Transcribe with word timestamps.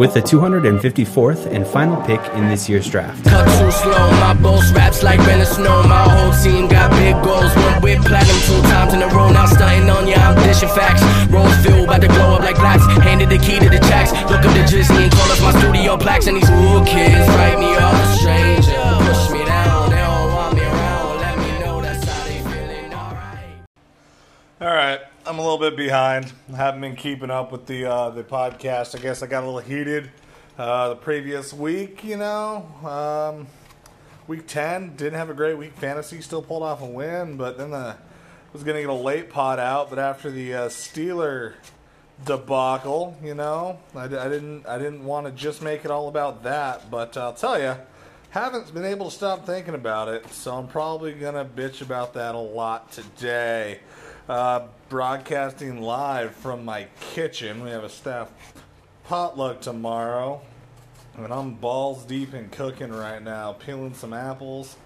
with 0.00 0.14
the 0.14 0.22
254th 0.22 1.44
and 1.52 1.66
final 1.66 2.00
pick 2.08 2.22
in 2.32 2.48
this 2.48 2.70
year's 2.70 2.88
draft. 2.88 3.22
Cut 3.22 3.44
too 3.60 3.70
slow, 3.70 4.10
my 4.12 4.32
boss 4.32 4.72
raps 4.72 5.02
like 5.02 5.18
Ben 5.28 5.44
Snow. 5.44 5.82
My 5.82 6.08
whole 6.08 6.32
team 6.42 6.68
got 6.68 6.90
big 6.92 7.12
goals. 7.22 7.54
One 7.54 7.82
with 7.82 8.00
platinum 8.06 8.40
two 8.48 8.62
times 8.72 8.94
in 8.94 9.02
a 9.02 9.08
row. 9.08 9.28
Now 9.30 9.44
on 9.90 10.06
I'm 10.16 10.36
dishing 10.36 10.70
facts. 10.70 11.04
Filled, 11.62 11.84
about 11.84 12.00
to 12.00 12.08
glow 12.08 12.36
up 12.36 12.40
like. 12.40 12.82
Handed 13.04 13.28
the 13.28 13.36
key 13.36 13.58
to 13.58 13.68
the. 13.68 14.12
Look 14.32 14.40
up 14.40 14.54
the 14.56 14.64
and 14.88 15.12
call 15.12 15.28
my 15.42 15.52
studio 15.60 15.98
plaques. 15.98 16.26
And 16.28 16.38
these 16.38 16.48
kids 16.86 17.28
write 17.36 17.58
me 17.60 17.68
off 17.76 18.00
stranger. 18.16 18.80
Push 19.04 19.36
me 19.36 19.49
I'm 25.30 25.38
a 25.38 25.42
little 25.42 25.58
bit 25.58 25.76
behind. 25.76 26.32
I 26.52 26.56
haven't 26.56 26.80
been 26.80 26.96
keeping 26.96 27.30
up 27.30 27.52
with 27.52 27.66
the 27.66 27.84
uh, 27.84 28.10
the 28.10 28.24
podcast. 28.24 28.98
I 28.98 28.98
guess 29.00 29.22
I 29.22 29.28
got 29.28 29.44
a 29.44 29.46
little 29.46 29.60
heated 29.60 30.10
uh, 30.58 30.88
the 30.88 30.96
previous 30.96 31.52
week. 31.52 32.02
You 32.02 32.16
know, 32.16 32.66
um, 32.84 33.46
week 34.26 34.48
ten 34.48 34.96
didn't 34.96 35.20
have 35.20 35.30
a 35.30 35.34
great 35.34 35.56
week. 35.56 35.74
Fantasy 35.74 36.20
still 36.20 36.42
pulled 36.42 36.64
off 36.64 36.82
a 36.82 36.84
win, 36.84 37.36
but 37.36 37.58
then 37.58 37.70
the 37.70 37.94
was 38.52 38.64
going 38.64 38.74
to 38.74 38.80
get 38.80 38.90
a 38.90 38.92
late 38.92 39.30
pot 39.30 39.60
out. 39.60 39.88
But 39.88 40.00
after 40.00 40.32
the 40.32 40.52
uh, 40.52 40.68
Steeler 40.68 41.52
debacle, 42.24 43.16
you 43.22 43.34
know, 43.34 43.78
I, 43.94 44.06
I 44.06 44.28
didn't 44.28 44.66
I 44.66 44.78
didn't 44.78 45.04
want 45.04 45.26
to 45.26 45.32
just 45.32 45.62
make 45.62 45.84
it 45.84 45.92
all 45.92 46.08
about 46.08 46.42
that. 46.42 46.90
But 46.90 47.16
I'll 47.16 47.34
tell 47.34 47.56
you. 47.56 47.76
Haven't 48.30 48.72
been 48.72 48.84
able 48.84 49.10
to 49.10 49.16
stop 49.16 49.44
thinking 49.44 49.74
about 49.74 50.06
it, 50.06 50.28
so 50.30 50.54
I'm 50.54 50.68
probably 50.68 51.12
gonna 51.14 51.44
bitch 51.44 51.82
about 51.82 52.14
that 52.14 52.36
a 52.36 52.38
lot 52.38 52.92
today. 52.92 53.80
Uh, 54.30 54.68
broadcasting 54.88 55.82
live 55.82 56.32
from 56.36 56.64
my 56.64 56.86
kitchen. 57.00 57.64
We 57.64 57.70
have 57.70 57.82
a 57.82 57.88
staff 57.88 58.30
potluck 59.02 59.60
tomorrow, 59.60 60.40
and 61.16 61.32
I'm 61.32 61.54
balls 61.54 62.04
deep 62.04 62.32
in 62.32 62.48
cooking 62.50 62.92
right 62.92 63.20
now. 63.20 63.54
Peeling 63.54 63.92
some 63.92 64.12
apples, 64.12 64.76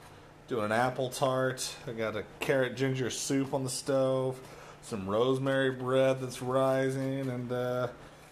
doing 0.48 0.64
an 0.64 0.73
apple 0.73 1.11
tart. 1.11 1.77
I 1.86 1.92
got 1.92 2.17
a 2.17 2.25
carrot 2.41 2.75
ginger 2.75 3.11
soup 3.11 3.53
on 3.53 3.64
the 3.64 3.69
stove, 3.69 4.41
some 4.81 5.06
rosemary 5.06 5.73
bread 5.73 6.23
that's 6.23 6.41
rising, 6.41 7.29
and 7.29 7.53
uh, 7.53 7.89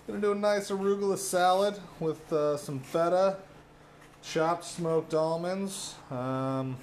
gonna 0.07 0.19
do 0.19 0.33
a 0.33 0.35
nice 0.35 0.71
arugula 0.71 1.19
salad 1.19 1.79
with 2.01 2.33
uh, 2.33 2.57
some 2.57 2.81
feta, 2.81 3.37
chopped 4.23 4.65
smoked 4.65 5.13
almonds, 5.13 5.95
um, 6.11 6.79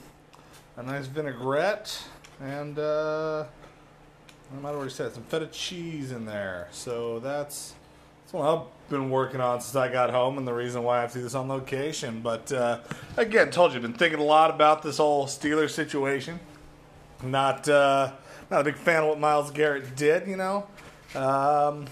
a 0.78 0.84
nice 0.84 1.08
vinaigrette, 1.08 2.04
and. 2.40 2.78
Uh, 2.78 3.46
I 4.52 4.60
might 4.60 4.72
already 4.72 4.92
said 4.92 5.14
some 5.14 5.24
feta 5.24 5.48
cheese 5.48 6.12
in 6.12 6.26
there. 6.26 6.68
So 6.72 7.20
that's 7.20 7.74
that's 8.24 8.34
what 8.34 8.48
I've 8.48 8.90
been 8.90 9.10
working 9.10 9.42
on 9.42 9.62
since 9.62 9.76
I 9.76 9.92
got 9.92 10.10
home, 10.10 10.38
and 10.38 10.48
the 10.48 10.54
reason 10.54 10.84
why 10.84 11.00
I 11.00 11.02
have 11.02 11.12
to 11.14 11.20
do 11.20 11.24
this 11.24 11.36
on 11.36 11.48
location. 11.48 12.22
But 12.22 12.52
uh, 12.52 12.80
again, 13.18 13.52
told 13.52 13.72
you, 13.72 13.78
I've 13.78 13.82
been 13.82 13.94
thinking 13.94 14.20
a 14.20 14.24
lot 14.24 14.50
about 14.50 14.82
this 14.82 14.98
whole 14.98 15.26
Steelers 15.26 15.72
situation. 15.72 16.40
Not 17.24 17.68
uh, 17.70 18.12
not 18.50 18.62
a 18.62 18.64
big 18.64 18.76
fan 18.76 19.04
of 19.04 19.10
what 19.10 19.20
Myles 19.20 19.52
Garrett 19.52 19.96
did, 19.96 20.28
you 20.28 20.36
know, 20.38 20.68
um, 21.16 21.86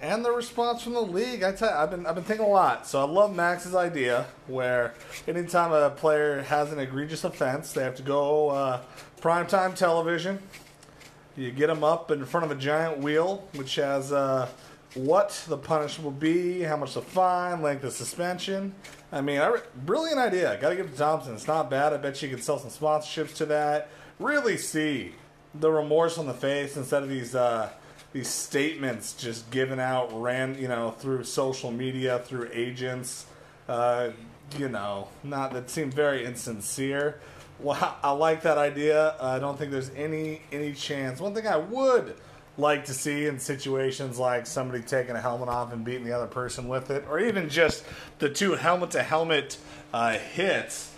and 0.00 0.24
the 0.24 0.32
response 0.32 0.82
from 0.82 0.94
the 0.94 1.02
league. 1.02 1.42
I 1.42 1.52
tell 1.52 1.70
you, 1.70 1.76
I've 1.76 1.90
been 1.90 2.06
I've 2.06 2.14
been 2.16 2.24
thinking 2.24 2.46
a 2.46 2.48
lot. 2.48 2.86
So 2.86 3.00
I 3.00 3.04
love 3.04 3.34
Max's 3.34 3.74
idea 3.74 4.26
where 4.48 4.94
anytime 5.28 5.72
a 5.72 5.90
player 5.90 6.42
has 6.42 6.72
an 6.72 6.80
egregious 6.80 7.22
offense, 7.22 7.72
they 7.72 7.84
have 7.84 7.96
to 7.96 8.02
go 8.02 8.48
uh, 8.48 8.82
primetime 9.20 9.74
television. 9.74 10.40
You 11.38 11.52
get 11.52 11.68
them 11.68 11.84
up 11.84 12.10
in 12.10 12.24
front 12.24 12.46
of 12.46 12.50
a 12.50 12.60
giant 12.60 12.98
wheel, 12.98 13.46
which 13.54 13.76
has 13.76 14.10
uh, 14.10 14.48
what 14.94 15.40
the 15.46 15.56
punishment 15.56 16.04
will 16.04 16.10
be, 16.10 16.62
how 16.62 16.76
much 16.76 16.94
the 16.94 17.00
fine, 17.02 17.62
length 17.62 17.84
of 17.84 17.92
suspension. 17.92 18.74
I 19.12 19.20
mean, 19.20 19.38
I, 19.38 19.56
brilliant 19.86 20.18
idea. 20.18 20.58
Got 20.60 20.70
to 20.70 20.76
give 20.76 20.86
it 20.86 20.92
to 20.92 20.98
Thompson. 20.98 21.34
It's 21.34 21.46
not 21.46 21.70
bad. 21.70 21.92
I 21.92 21.98
bet 21.98 22.20
you 22.22 22.28
could 22.28 22.42
sell 22.42 22.58
some 22.58 22.70
sponsorships 22.70 23.36
to 23.36 23.46
that. 23.46 23.88
Really 24.18 24.56
see 24.56 25.14
the 25.54 25.70
remorse 25.70 26.18
on 26.18 26.26
the 26.26 26.34
face 26.34 26.76
instead 26.76 27.04
of 27.04 27.08
these 27.08 27.36
uh, 27.36 27.70
these 28.12 28.28
statements 28.28 29.12
just 29.12 29.48
given 29.52 29.78
out 29.78 30.10
ran 30.20 30.58
you 30.58 30.66
know 30.66 30.90
through 30.90 31.22
social 31.22 31.70
media 31.70 32.18
through 32.18 32.50
agents. 32.52 33.26
Uh, 33.68 34.10
you 34.58 34.68
know, 34.68 35.06
not 35.22 35.52
that 35.52 35.70
seem 35.70 35.92
very 35.92 36.24
insincere. 36.24 37.20
Well, 37.60 37.96
I 38.02 38.12
like 38.12 38.42
that 38.42 38.56
idea. 38.56 39.16
I 39.20 39.38
don't 39.38 39.58
think 39.58 39.72
there's 39.72 39.90
any 39.90 40.42
any 40.52 40.72
chance. 40.72 41.20
One 41.20 41.34
thing 41.34 41.46
I 41.46 41.56
would 41.56 42.14
like 42.56 42.84
to 42.84 42.94
see 42.94 43.26
in 43.26 43.38
situations 43.38 44.18
like 44.18 44.46
somebody 44.46 44.82
taking 44.82 45.16
a 45.16 45.20
helmet 45.20 45.48
off 45.48 45.72
and 45.72 45.84
beating 45.84 46.04
the 46.04 46.12
other 46.12 46.26
person 46.26 46.68
with 46.68 46.90
it, 46.90 47.04
or 47.08 47.18
even 47.18 47.48
just 47.48 47.84
the 48.18 48.28
two 48.28 48.52
helmet 48.52 48.90
to 48.92 49.02
helmet 49.02 49.56
uh, 49.92 50.18
hits, 50.18 50.92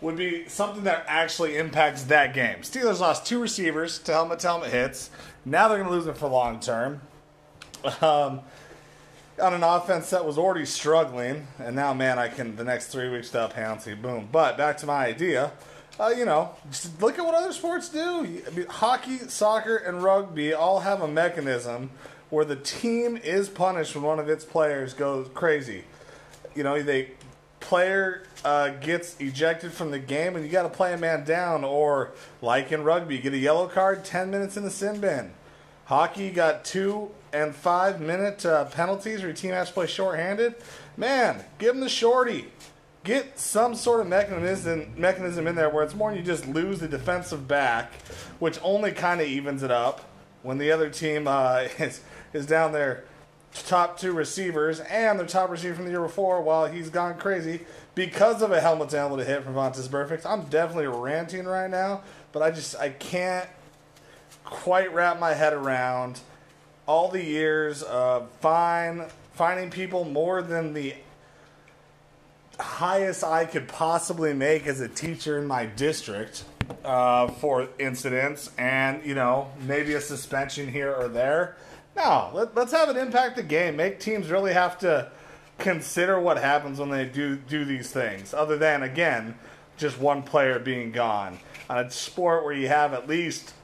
would 0.00 0.16
be 0.16 0.48
something 0.48 0.84
that 0.84 1.04
actually 1.08 1.56
impacts 1.56 2.04
that 2.04 2.32
game. 2.32 2.58
Steelers 2.58 3.00
lost 3.00 3.26
two 3.26 3.40
receivers 3.40 3.98
to 4.00 4.12
helmet 4.12 4.38
to 4.40 4.46
helmet 4.46 4.70
hits. 4.70 5.10
Now 5.44 5.68
they're 5.68 5.78
going 5.78 5.90
to 5.90 5.94
lose 5.94 6.06
it 6.06 6.16
for 6.16 6.28
long 6.28 6.60
term. 6.60 7.00
Um, 8.00 8.40
on 9.40 9.54
an 9.54 9.62
offense 9.62 10.10
that 10.10 10.24
was 10.24 10.36
already 10.36 10.64
struggling, 10.64 11.46
and 11.58 11.76
now, 11.76 11.94
man, 11.94 12.18
I 12.18 12.28
can 12.28 12.56
the 12.56 12.64
next 12.64 12.88
three 12.88 13.08
weeks 13.08 13.30
to 13.30 13.42
up 13.42 13.52
Pouncey, 13.52 14.00
boom. 14.00 14.28
But 14.32 14.58
back 14.58 14.78
to 14.78 14.86
my 14.86 15.06
idea 15.06 15.52
uh, 16.00 16.08
you 16.08 16.24
know, 16.24 16.50
just 16.70 17.00
look 17.02 17.18
at 17.18 17.24
what 17.24 17.34
other 17.34 17.52
sports 17.52 17.88
do. 17.88 18.20
I 18.46 18.50
mean, 18.50 18.66
hockey, 18.66 19.18
soccer, 19.18 19.76
and 19.76 20.02
rugby 20.02 20.54
all 20.54 20.80
have 20.80 21.02
a 21.02 21.08
mechanism 21.08 21.90
where 22.30 22.44
the 22.44 22.56
team 22.56 23.16
is 23.16 23.48
punished 23.48 23.94
when 23.94 24.04
one 24.04 24.18
of 24.18 24.28
its 24.28 24.44
players 24.44 24.94
goes 24.94 25.28
crazy. 25.34 25.84
You 26.54 26.62
know, 26.62 26.82
they 26.82 27.12
player 27.60 28.22
uh, 28.44 28.70
gets 28.70 29.18
ejected 29.18 29.72
from 29.72 29.90
the 29.90 29.98
game, 29.98 30.36
and 30.36 30.44
you 30.44 30.50
got 30.50 30.62
to 30.62 30.68
play 30.68 30.92
a 30.92 30.96
man 30.96 31.24
down. 31.24 31.64
Or 31.64 32.12
like 32.40 32.70
in 32.70 32.84
rugby, 32.84 33.18
get 33.18 33.32
a 33.32 33.38
yellow 33.38 33.66
card, 33.66 34.04
ten 34.04 34.30
minutes 34.30 34.56
in 34.56 34.62
the 34.62 34.70
sin 34.70 35.00
bin. 35.00 35.32
Hockey 35.86 36.30
got 36.30 36.64
two 36.64 37.10
and 37.32 37.54
five 37.54 38.00
minute 38.00 38.46
uh, 38.46 38.66
penalties, 38.66 39.18
where 39.18 39.28
your 39.28 39.36
team 39.36 39.52
has 39.52 39.68
to 39.68 39.74
play 39.74 39.86
shorthanded. 39.86 40.54
Man, 40.96 41.44
give 41.58 41.74
them 41.74 41.80
the 41.80 41.88
shorty 41.88 42.46
get 43.04 43.38
some 43.38 43.74
sort 43.74 44.00
of 44.00 44.06
mechanism 44.06 44.92
mechanism 44.96 45.46
in 45.46 45.54
there 45.54 45.70
where 45.70 45.84
it's 45.84 45.94
more 45.94 46.12
you 46.12 46.22
just 46.22 46.46
lose 46.46 46.80
the 46.80 46.88
defensive 46.88 47.48
back, 47.48 47.92
which 48.38 48.58
only 48.62 48.92
kind 48.92 49.20
of 49.20 49.26
evens 49.26 49.62
it 49.62 49.70
up 49.70 50.04
when 50.42 50.58
the 50.58 50.70
other 50.70 50.90
team 50.90 51.26
uh, 51.26 51.68
is 51.78 52.02
is 52.32 52.46
down 52.46 52.72
there 52.72 53.04
top 53.52 53.98
two 53.98 54.12
receivers 54.12 54.80
and 54.80 55.18
their 55.18 55.26
top 55.26 55.50
receiver 55.50 55.74
from 55.74 55.84
the 55.84 55.90
year 55.90 56.02
before 56.02 56.42
while 56.42 56.66
he's 56.66 56.90
gone 56.90 57.16
crazy 57.16 57.60
because 57.94 58.42
of 58.42 58.52
a 58.52 58.60
helmet 58.60 58.90
to 58.90 58.96
helmet 58.96 59.26
hit 59.26 59.42
from 59.42 59.54
Vontaze 59.54 59.88
Burfict. 59.88 60.26
I'm 60.26 60.42
definitely 60.44 60.86
ranting 60.86 61.46
right 61.46 61.70
now, 61.70 62.02
but 62.32 62.42
I 62.42 62.50
just 62.50 62.76
I 62.76 62.90
can't 62.90 63.48
quite 64.44 64.92
wrap 64.94 65.18
my 65.18 65.34
head 65.34 65.52
around 65.52 66.20
all 66.86 67.08
the 67.08 67.22
years 67.22 67.82
of 67.82 68.30
fine 68.40 69.06
finding 69.34 69.70
people 69.70 70.04
more 70.04 70.42
than 70.42 70.72
the 70.72 70.94
highest 72.58 73.24
I 73.24 73.44
could 73.44 73.68
possibly 73.68 74.32
make 74.34 74.66
as 74.66 74.80
a 74.80 74.88
teacher 74.88 75.38
in 75.38 75.46
my 75.46 75.66
district 75.66 76.44
uh, 76.84 77.28
for 77.28 77.68
incidents, 77.78 78.50
and 78.58 79.04
you 79.04 79.14
know 79.14 79.50
maybe 79.60 79.94
a 79.94 80.00
suspension 80.00 80.68
here 80.68 80.92
or 80.92 81.08
there. 81.08 81.56
No, 81.96 82.30
let, 82.32 82.56
us 82.56 82.70
have 82.72 82.88
it 82.88 82.96
impact 82.96 83.36
the 83.36 83.42
game. 83.42 83.76
Make 83.76 83.98
teams 83.98 84.30
really 84.30 84.52
have 84.52 84.78
to 84.80 85.10
consider 85.58 86.20
what 86.20 86.38
happens 86.38 86.78
when 86.78 86.90
they 86.90 87.04
do 87.04 87.36
do 87.36 87.64
these 87.64 87.90
things. 87.90 88.34
Other 88.34 88.56
than 88.56 88.82
again, 88.82 89.36
just 89.76 89.98
one 89.98 90.22
player 90.22 90.58
being 90.58 90.92
gone 90.92 91.38
on 91.68 91.78
a 91.78 91.90
sport 91.90 92.44
where 92.44 92.54
you 92.54 92.68
have 92.68 92.94
at 92.94 93.08
least 93.08 93.54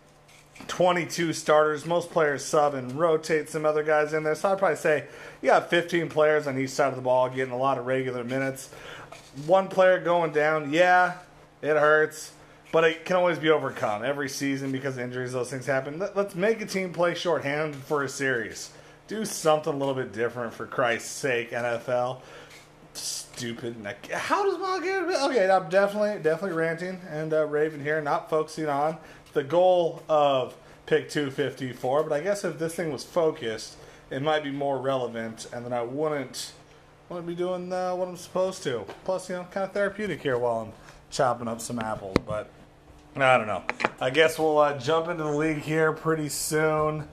22 0.68 1.32
starters. 1.32 1.84
Most 1.84 2.10
players 2.10 2.44
sub 2.44 2.74
and 2.74 2.92
rotate 2.92 3.48
some 3.48 3.66
other 3.66 3.82
guys 3.82 4.12
in 4.12 4.22
there. 4.22 4.34
So 4.34 4.52
I'd 4.52 4.58
probably 4.58 4.76
say 4.76 5.04
you 5.42 5.48
got 5.48 5.70
15 5.70 6.08
players 6.08 6.46
on 6.46 6.58
each 6.58 6.70
side 6.70 6.88
of 6.88 6.96
the 6.96 7.02
ball 7.02 7.28
getting 7.28 7.52
a 7.52 7.58
lot 7.58 7.78
of 7.78 7.86
regular 7.86 8.24
minutes. 8.24 8.70
One 9.46 9.68
player 9.68 9.98
going 10.00 10.32
down, 10.32 10.72
yeah, 10.72 11.18
it 11.60 11.76
hurts, 11.76 12.32
but 12.72 12.84
it 12.84 13.04
can 13.04 13.16
always 13.16 13.38
be 13.38 13.50
overcome 13.50 14.04
every 14.04 14.28
season 14.28 14.72
because 14.72 14.98
injuries, 14.98 15.32
those 15.32 15.50
things 15.50 15.66
happen. 15.66 16.02
Let's 16.14 16.34
make 16.34 16.60
a 16.60 16.66
team 16.66 16.92
play 16.92 17.14
shorthanded 17.14 17.76
for 17.76 18.02
a 18.04 18.08
series. 18.08 18.70
Do 19.06 19.24
something 19.24 19.72
a 19.72 19.76
little 19.76 19.94
bit 19.94 20.12
different 20.12 20.54
for 20.54 20.66
Christ's 20.66 21.10
sake, 21.10 21.50
NFL. 21.50 22.22
Stupid. 22.94 23.76
How 24.12 24.44
does 24.44 24.58
Myles 24.58 24.82
Garrett? 24.82 25.20
Okay, 25.22 25.50
I'm 25.50 25.68
definitely 25.68 26.22
definitely 26.22 26.56
ranting 26.56 27.00
and 27.10 27.34
uh, 27.34 27.44
raving 27.46 27.82
here, 27.82 28.00
not 28.00 28.30
focusing 28.30 28.68
on 28.68 28.96
the 29.34 29.44
goal 29.44 30.02
of 30.08 30.56
pick 30.86 31.10
254. 31.10 32.04
But 32.04 32.12
I 32.12 32.20
guess 32.20 32.44
if 32.44 32.58
this 32.58 32.74
thing 32.74 32.92
was 32.92 33.04
focused, 33.04 33.76
it 34.10 34.22
might 34.22 34.42
be 34.42 34.50
more 34.50 34.78
relevant, 34.78 35.46
and 35.52 35.64
then 35.64 35.72
I 35.72 35.82
wouldn't 35.82 36.52
wouldn't 37.08 37.26
be 37.26 37.34
doing 37.34 37.70
uh, 37.72 37.94
what 37.94 38.08
I'm 38.08 38.16
supposed 38.16 38.62
to. 38.62 38.86
Plus, 39.04 39.28
you 39.28 39.36
know, 39.36 39.46
kind 39.50 39.64
of 39.64 39.72
therapeutic 39.72 40.22
here 40.22 40.38
while 40.38 40.60
I'm 40.60 40.72
chopping 41.10 41.48
up 41.48 41.60
some 41.60 41.78
apples. 41.78 42.16
But 42.26 42.48
I 43.16 43.36
don't 43.36 43.46
know. 43.46 43.62
I 44.00 44.10
guess 44.10 44.38
we'll 44.38 44.58
uh, 44.58 44.78
jump 44.78 45.08
into 45.08 45.22
the 45.22 45.30
league 45.30 45.58
here 45.58 45.92
pretty 45.92 46.28
soon. 46.28 47.06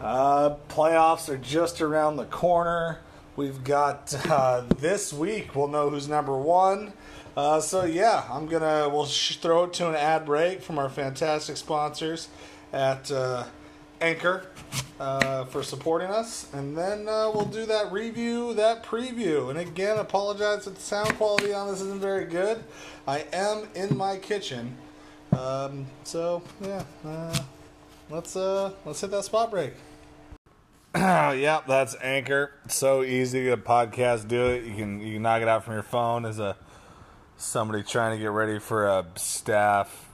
Uh, 0.00 0.56
playoffs 0.68 1.28
are 1.28 1.38
just 1.38 1.80
around 1.80 2.16
the 2.16 2.26
corner. 2.26 3.00
We've 3.36 3.62
got 3.64 4.14
uh, 4.30 4.64
this 4.78 5.12
week. 5.12 5.54
We'll 5.54 5.68
know 5.68 5.90
who's 5.90 6.08
number 6.08 6.36
one. 6.36 6.92
Uh, 7.36 7.60
so 7.60 7.84
yeah, 7.84 8.24
I'm 8.30 8.46
gonna 8.46 8.88
we'll 8.88 9.06
sh- 9.06 9.36
throw 9.36 9.64
it 9.64 9.74
to 9.74 9.88
an 9.88 9.94
ad 9.94 10.24
break 10.24 10.62
from 10.62 10.78
our 10.78 10.88
fantastic 10.88 11.58
sponsors 11.58 12.28
at 12.72 13.10
uh, 13.10 13.44
Anchor 14.00 14.46
uh, 14.98 15.44
for 15.44 15.62
supporting 15.62 16.08
us, 16.08 16.48
and 16.54 16.76
then 16.76 17.08
uh, 17.08 17.30
we'll 17.34 17.44
do 17.44 17.66
that 17.66 17.92
review, 17.92 18.54
that 18.54 18.82
preview. 18.82 19.50
And 19.50 19.58
again, 19.58 19.98
apologize 19.98 20.64
that 20.64 20.76
the 20.76 20.80
sound 20.80 21.14
quality 21.16 21.52
on 21.52 21.68
this 21.68 21.82
isn't 21.82 22.00
very 22.00 22.24
good. 22.24 22.64
I 23.06 23.26
am 23.34 23.68
in 23.74 23.96
my 23.98 24.16
kitchen, 24.16 24.74
um, 25.36 25.86
so 26.04 26.42
yeah. 26.62 26.84
Uh, 27.04 27.38
let's 28.08 28.34
uh 28.34 28.72
let's 28.86 29.00
hit 29.02 29.10
that 29.10 29.24
spot 29.24 29.50
break. 29.50 29.74
yep, 30.94 31.66
that's 31.66 31.94
Anchor. 32.02 32.52
So 32.68 33.02
easy 33.02 33.40
to 33.40 33.44
get 33.44 33.58
a 33.58 33.62
podcast. 33.62 34.26
Do 34.26 34.46
it. 34.46 34.64
You 34.64 34.74
can 34.74 35.00
you 35.00 35.14
can 35.14 35.22
knock 35.22 35.42
it 35.42 35.48
out 35.48 35.64
from 35.64 35.74
your 35.74 35.82
phone 35.82 36.24
as 36.24 36.38
a 36.38 36.56
somebody 37.36 37.82
trying 37.82 38.16
to 38.16 38.22
get 38.22 38.30
ready 38.30 38.58
for 38.58 38.86
a 38.86 39.06
staff 39.16 40.08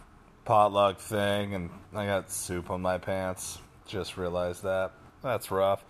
potluck 0.45 0.99
thing, 0.99 1.55
and 1.55 1.71
I 1.95 2.07
got 2.07 2.31
soup 2.31 2.71
on 2.71 2.83
my 2.83 2.99
pants. 2.99 3.59
Just 3.87 4.17
realized 4.17 4.63
that. 4.65 4.93
That's 5.23 5.51
rough. 5.51 5.85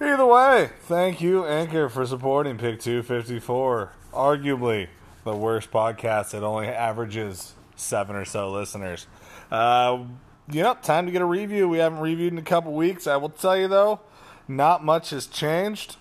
Either 0.00 0.26
way, 0.26 0.70
thank 0.82 1.20
you, 1.20 1.46
Anchor, 1.46 1.88
for 1.88 2.04
supporting 2.04 2.58
Pick 2.58 2.80
254. 2.80 3.92
Arguably 4.12 4.88
the 5.24 5.36
worst 5.36 5.70
podcast 5.70 6.32
that 6.32 6.42
only 6.42 6.66
averages 6.66 7.54
seven 7.76 8.16
or 8.16 8.24
so 8.24 8.50
listeners. 8.50 9.06
Uh, 9.50 10.04
yep, 10.50 10.82
time 10.82 11.06
to 11.06 11.12
get 11.12 11.22
a 11.22 11.26
review. 11.26 11.68
We 11.68 11.78
haven't 11.78 12.00
reviewed 12.00 12.32
in 12.32 12.38
a 12.38 12.42
couple 12.42 12.72
weeks. 12.72 13.06
I 13.06 13.16
will 13.16 13.28
tell 13.28 13.56
you, 13.56 13.68
though, 13.68 14.00
not 14.48 14.84
much 14.84 15.10
has 15.10 15.26
changed. 15.26 15.96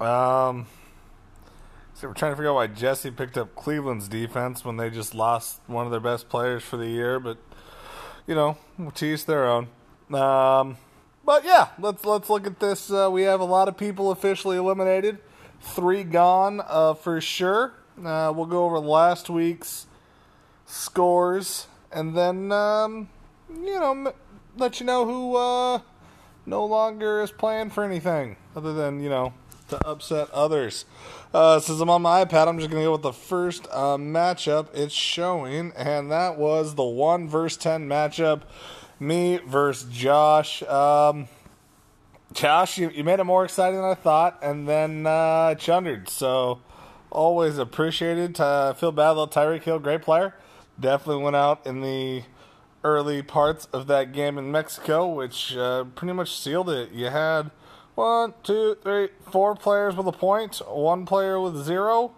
Um, 0.00 0.66
so 1.94 2.08
we're 2.08 2.14
trying 2.14 2.32
to 2.32 2.36
figure 2.36 2.50
out 2.50 2.56
why 2.56 2.66
Jesse 2.66 3.10
picked 3.12 3.38
up 3.38 3.54
Cleveland's 3.54 4.08
defense 4.08 4.64
when 4.64 4.76
they 4.76 4.90
just 4.90 5.14
lost 5.14 5.60
one 5.68 5.86
of 5.86 5.92
their 5.92 6.00
best 6.00 6.28
players 6.28 6.62
for 6.64 6.76
the 6.76 6.88
year, 6.88 7.20
but 7.20 7.38
you 8.26 8.34
know, 8.34 8.58
to 8.94 9.06
each 9.06 9.26
their 9.26 9.46
own. 9.46 9.68
Um, 10.12 10.76
but 11.24 11.44
yeah, 11.44 11.68
let's 11.78 12.04
let's 12.04 12.28
look 12.28 12.46
at 12.46 12.58
this. 12.58 12.90
Uh, 12.90 13.08
we 13.12 13.22
have 13.22 13.40
a 13.40 13.44
lot 13.44 13.68
of 13.68 13.76
people 13.76 14.10
officially 14.10 14.56
eliminated, 14.56 15.18
three 15.60 16.02
gone 16.02 16.60
uh, 16.66 16.94
for 16.94 17.20
sure. 17.20 17.72
Uh, 17.98 18.32
we'll 18.34 18.46
go 18.46 18.64
over 18.64 18.80
last 18.80 19.30
week's 19.30 19.86
scores, 20.66 21.68
and 21.92 22.16
then 22.16 22.50
um, 22.50 23.08
you 23.48 23.78
know 23.78 24.12
let 24.56 24.80
you 24.80 24.86
know 24.86 25.04
who 25.04 25.36
uh, 25.36 25.80
no 26.44 26.66
longer 26.66 27.22
is 27.22 27.30
playing 27.30 27.70
for 27.70 27.84
anything 27.84 28.36
other 28.56 28.72
than 28.72 29.00
you 29.00 29.08
know 29.08 29.32
to 29.68 29.86
upset 29.86 30.30
others. 30.30 30.84
Uh, 31.32 31.58
since 31.58 31.80
I'm 31.80 31.90
on 31.90 32.02
my 32.02 32.24
iPad, 32.24 32.48
I'm 32.48 32.58
just 32.58 32.70
going 32.70 32.82
to 32.82 32.86
go 32.86 32.92
with 32.92 33.02
the 33.02 33.12
first 33.12 33.66
uh, 33.70 33.96
matchup 33.96 34.68
it's 34.74 34.94
showing, 34.94 35.72
and 35.76 36.10
that 36.10 36.38
was 36.38 36.74
the 36.74 36.84
1 36.84 37.28
versus 37.28 37.58
10 37.58 37.88
matchup. 37.88 38.42
Me 39.00 39.38
versus 39.46 39.90
Josh. 39.90 40.62
Um, 40.62 41.28
Josh, 42.32 42.78
you, 42.78 42.90
you 42.90 43.04
made 43.04 43.20
it 43.20 43.24
more 43.24 43.44
exciting 43.44 43.80
than 43.80 43.90
I 43.90 43.94
thought, 43.94 44.38
and 44.42 44.68
then 44.68 45.06
uh, 45.06 45.54
chundered. 45.56 46.08
So, 46.08 46.60
always 47.10 47.58
appreciated. 47.58 48.36
Feel 48.36 48.92
bad, 48.92 49.10
little 49.10 49.28
Tyreek 49.28 49.62
Hill, 49.62 49.78
great 49.78 50.02
player. 50.02 50.34
Definitely 50.78 51.22
went 51.22 51.36
out 51.36 51.66
in 51.66 51.80
the 51.80 52.22
early 52.84 53.22
parts 53.22 53.66
of 53.72 53.86
that 53.86 54.12
game 54.12 54.36
in 54.38 54.52
Mexico, 54.52 55.08
which 55.08 55.56
uh, 55.56 55.84
pretty 55.94 56.12
much 56.12 56.36
sealed 56.36 56.68
it. 56.68 56.92
You 56.92 57.06
had 57.06 57.50
one, 57.94 58.34
two, 58.42 58.76
three, 58.82 59.08
four 59.30 59.54
players 59.54 59.94
with 59.96 60.06
a 60.06 60.12
point, 60.12 60.60
one 60.68 61.06
player 61.06 61.40
with 61.40 61.62
zero. 61.64 62.12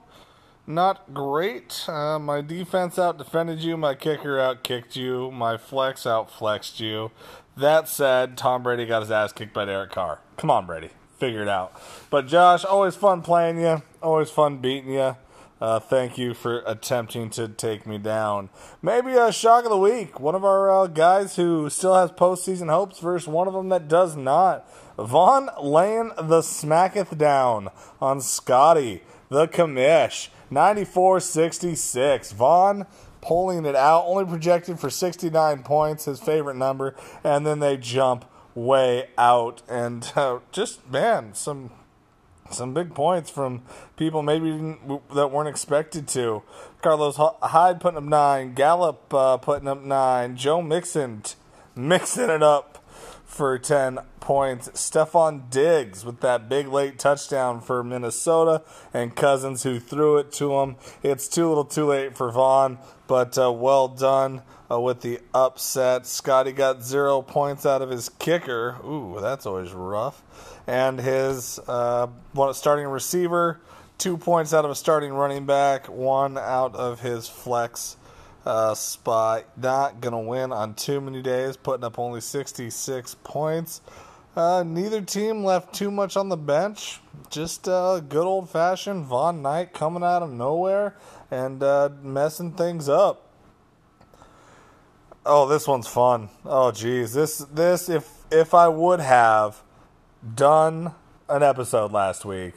Not 0.66 1.14
great. 1.14 1.88
Uh, 1.88 2.18
my 2.18 2.40
defense 2.40 2.98
out 2.98 3.18
defended 3.18 3.60
you, 3.60 3.76
my 3.76 3.94
kicker 3.94 4.40
out 4.40 4.64
kicked 4.64 4.96
you, 4.96 5.30
my 5.30 5.56
flex 5.56 6.06
out 6.06 6.30
flexed 6.30 6.80
you. 6.80 7.12
That 7.56 7.88
said, 7.88 8.36
Tom 8.36 8.62
Brady 8.62 8.84
got 8.84 9.00
his 9.00 9.10
ass 9.10 9.32
kicked 9.32 9.54
by 9.54 9.64
Derek 9.64 9.92
Carr. 9.92 10.20
Come 10.36 10.50
on, 10.50 10.66
Brady. 10.66 10.90
Figure 11.18 11.42
it 11.42 11.48
out. 11.48 11.80
But 12.10 12.26
Josh, 12.26 12.64
always 12.64 12.96
fun 12.96 13.22
playing 13.22 13.60
you, 13.60 13.82
always 14.02 14.28
fun 14.28 14.58
beating 14.58 14.92
you. 14.92 15.16
Uh, 15.58 15.80
thank 15.80 16.18
you 16.18 16.34
for 16.34 16.62
attempting 16.66 17.30
to 17.30 17.48
take 17.48 17.86
me 17.86 17.96
down. 17.96 18.50
Maybe 18.82 19.12
a 19.12 19.32
shock 19.32 19.64
of 19.64 19.70
the 19.70 19.78
week. 19.78 20.20
One 20.20 20.34
of 20.34 20.44
our 20.44 20.70
uh, 20.70 20.86
guys 20.86 21.36
who 21.36 21.70
still 21.70 21.94
has 21.94 22.10
postseason 22.10 22.68
hopes 22.68 22.98
versus 22.98 23.26
one 23.26 23.48
of 23.48 23.54
them 23.54 23.70
that 23.70 23.88
does 23.88 24.16
not. 24.16 24.68
Vaughn 24.98 25.50
laying 25.60 26.08
the 26.16 26.42
smacketh 26.42 27.16
down 27.16 27.68
on 28.00 28.20
Scotty, 28.20 29.02
the 29.28 29.46
commish. 29.46 30.28
94 30.50 31.20
66. 31.20 32.32
Vaughn 32.32 32.86
pulling 33.20 33.66
it 33.66 33.74
out, 33.74 34.04
only 34.06 34.24
projected 34.24 34.78
for 34.78 34.88
69 34.88 35.62
points, 35.62 36.04
his 36.04 36.20
favorite 36.20 36.56
number, 36.56 36.94
and 37.24 37.46
then 37.46 37.58
they 37.58 37.76
jump 37.76 38.24
way 38.54 39.08
out. 39.18 39.62
And 39.68 40.10
uh, 40.16 40.40
just, 40.52 40.88
man, 40.90 41.34
some. 41.34 41.70
Some 42.48 42.74
big 42.74 42.94
points 42.94 43.28
from 43.28 43.62
people 43.96 44.22
maybe 44.22 44.76
that 45.12 45.32
weren't 45.32 45.48
expected 45.48 46.06
to. 46.10 46.44
Carlos 46.80 47.16
Hyde 47.16 47.80
putting 47.80 47.98
up 47.98 48.04
nine, 48.04 48.54
Gallup 48.54 49.12
uh, 49.12 49.36
putting 49.38 49.66
up 49.66 49.82
nine, 49.82 50.36
Joe 50.36 50.62
Mixon 50.62 51.22
t- 51.22 51.34
mixing 51.74 52.30
it 52.30 52.44
up 52.44 52.75
for 53.36 53.58
10 53.58 53.98
points. 54.18 54.68
Stefon 54.70 55.50
Diggs 55.50 56.04
with 56.06 56.20
that 56.20 56.48
big 56.48 56.68
late 56.68 56.98
touchdown 56.98 57.60
for 57.60 57.84
Minnesota, 57.84 58.62
and 58.94 59.14
Cousins 59.14 59.62
who 59.62 59.78
threw 59.78 60.16
it 60.16 60.32
to 60.32 60.54
him. 60.54 60.76
It's 61.02 61.28
too 61.28 61.46
little 61.46 61.66
too 61.66 61.84
late 61.86 62.16
for 62.16 62.32
Vaughn, 62.32 62.78
but 63.06 63.36
uh, 63.36 63.52
well 63.52 63.88
done 63.88 64.40
uh, 64.70 64.80
with 64.80 65.02
the 65.02 65.20
upset. 65.34 66.06
Scotty 66.06 66.52
got 66.52 66.82
zero 66.82 67.20
points 67.20 67.66
out 67.66 67.82
of 67.82 67.90
his 67.90 68.08
kicker. 68.08 68.76
Ooh, 68.84 69.18
that's 69.20 69.44
always 69.44 69.72
rough. 69.72 70.22
And 70.66 70.98
his 70.98 71.60
uh, 71.68 72.08
starting 72.52 72.86
receiver, 72.86 73.60
two 73.98 74.16
points 74.16 74.54
out 74.54 74.64
of 74.64 74.70
a 74.70 74.74
starting 74.74 75.12
running 75.12 75.44
back, 75.44 75.88
one 75.88 76.38
out 76.38 76.74
of 76.74 77.00
his 77.00 77.28
flex 77.28 77.96
uh, 78.46 78.74
spot. 78.74 79.44
Not 79.60 80.00
going 80.00 80.12
to 80.12 80.18
win 80.18 80.52
on 80.52 80.74
too 80.74 81.00
many 81.00 81.20
days, 81.20 81.56
putting 81.56 81.84
up 81.84 81.98
only 81.98 82.20
66 82.20 83.16
points. 83.24 83.82
Uh, 84.36 84.62
neither 84.66 85.00
team 85.00 85.44
left 85.44 85.74
too 85.74 85.90
much 85.90 86.16
on 86.16 86.28
the 86.28 86.36
bench. 86.36 87.00
Just 87.30 87.68
uh, 87.68 88.00
good 88.00 88.26
old 88.26 88.48
fashioned 88.48 89.06
Vaughn 89.06 89.42
Knight 89.42 89.72
coming 89.72 90.02
out 90.02 90.22
of 90.22 90.30
nowhere 90.30 90.94
and 91.30 91.62
uh, 91.62 91.88
messing 92.02 92.52
things 92.52 92.88
up. 92.88 93.22
Oh, 95.24 95.48
this 95.48 95.66
one's 95.66 95.88
fun. 95.88 96.28
Oh, 96.44 96.70
geez, 96.70 97.14
this 97.14 97.38
this 97.38 97.88
if 97.88 98.08
if 98.30 98.54
I 98.54 98.68
would 98.68 99.00
have 99.00 99.60
done 100.34 100.94
an 101.28 101.42
episode 101.42 101.90
last 101.90 102.24
week, 102.24 102.54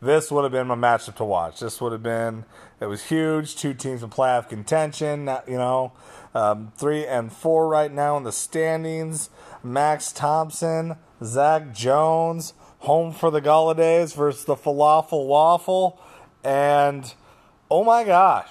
this 0.00 0.30
would 0.30 0.44
have 0.44 0.52
been 0.52 0.68
my 0.68 0.76
matchup 0.76 1.16
to 1.16 1.24
watch. 1.24 1.60
This 1.60 1.78
would 1.80 1.92
have 1.92 2.02
been 2.02 2.46
it 2.80 2.86
was 2.86 3.04
huge. 3.04 3.56
Two 3.56 3.74
teams 3.74 4.02
in 4.02 4.10
playoff 4.10 4.48
contention. 4.48 5.30
You 5.46 5.56
know, 5.56 5.92
um, 6.34 6.72
three 6.76 7.06
and 7.06 7.32
four 7.32 7.68
right 7.68 7.92
now 7.92 8.16
in 8.16 8.22
the 8.22 8.32
standings. 8.32 9.30
Max 9.62 10.12
Thompson, 10.12 10.96
Zach 11.22 11.74
Jones, 11.74 12.54
home 12.80 13.12
for 13.12 13.30
the 13.30 13.40
Golladay 13.40 14.14
versus 14.14 14.44
the 14.44 14.54
Falafel 14.54 15.26
Waffle, 15.26 16.00
and 16.44 17.12
oh 17.70 17.82
my 17.82 18.04
gosh, 18.04 18.48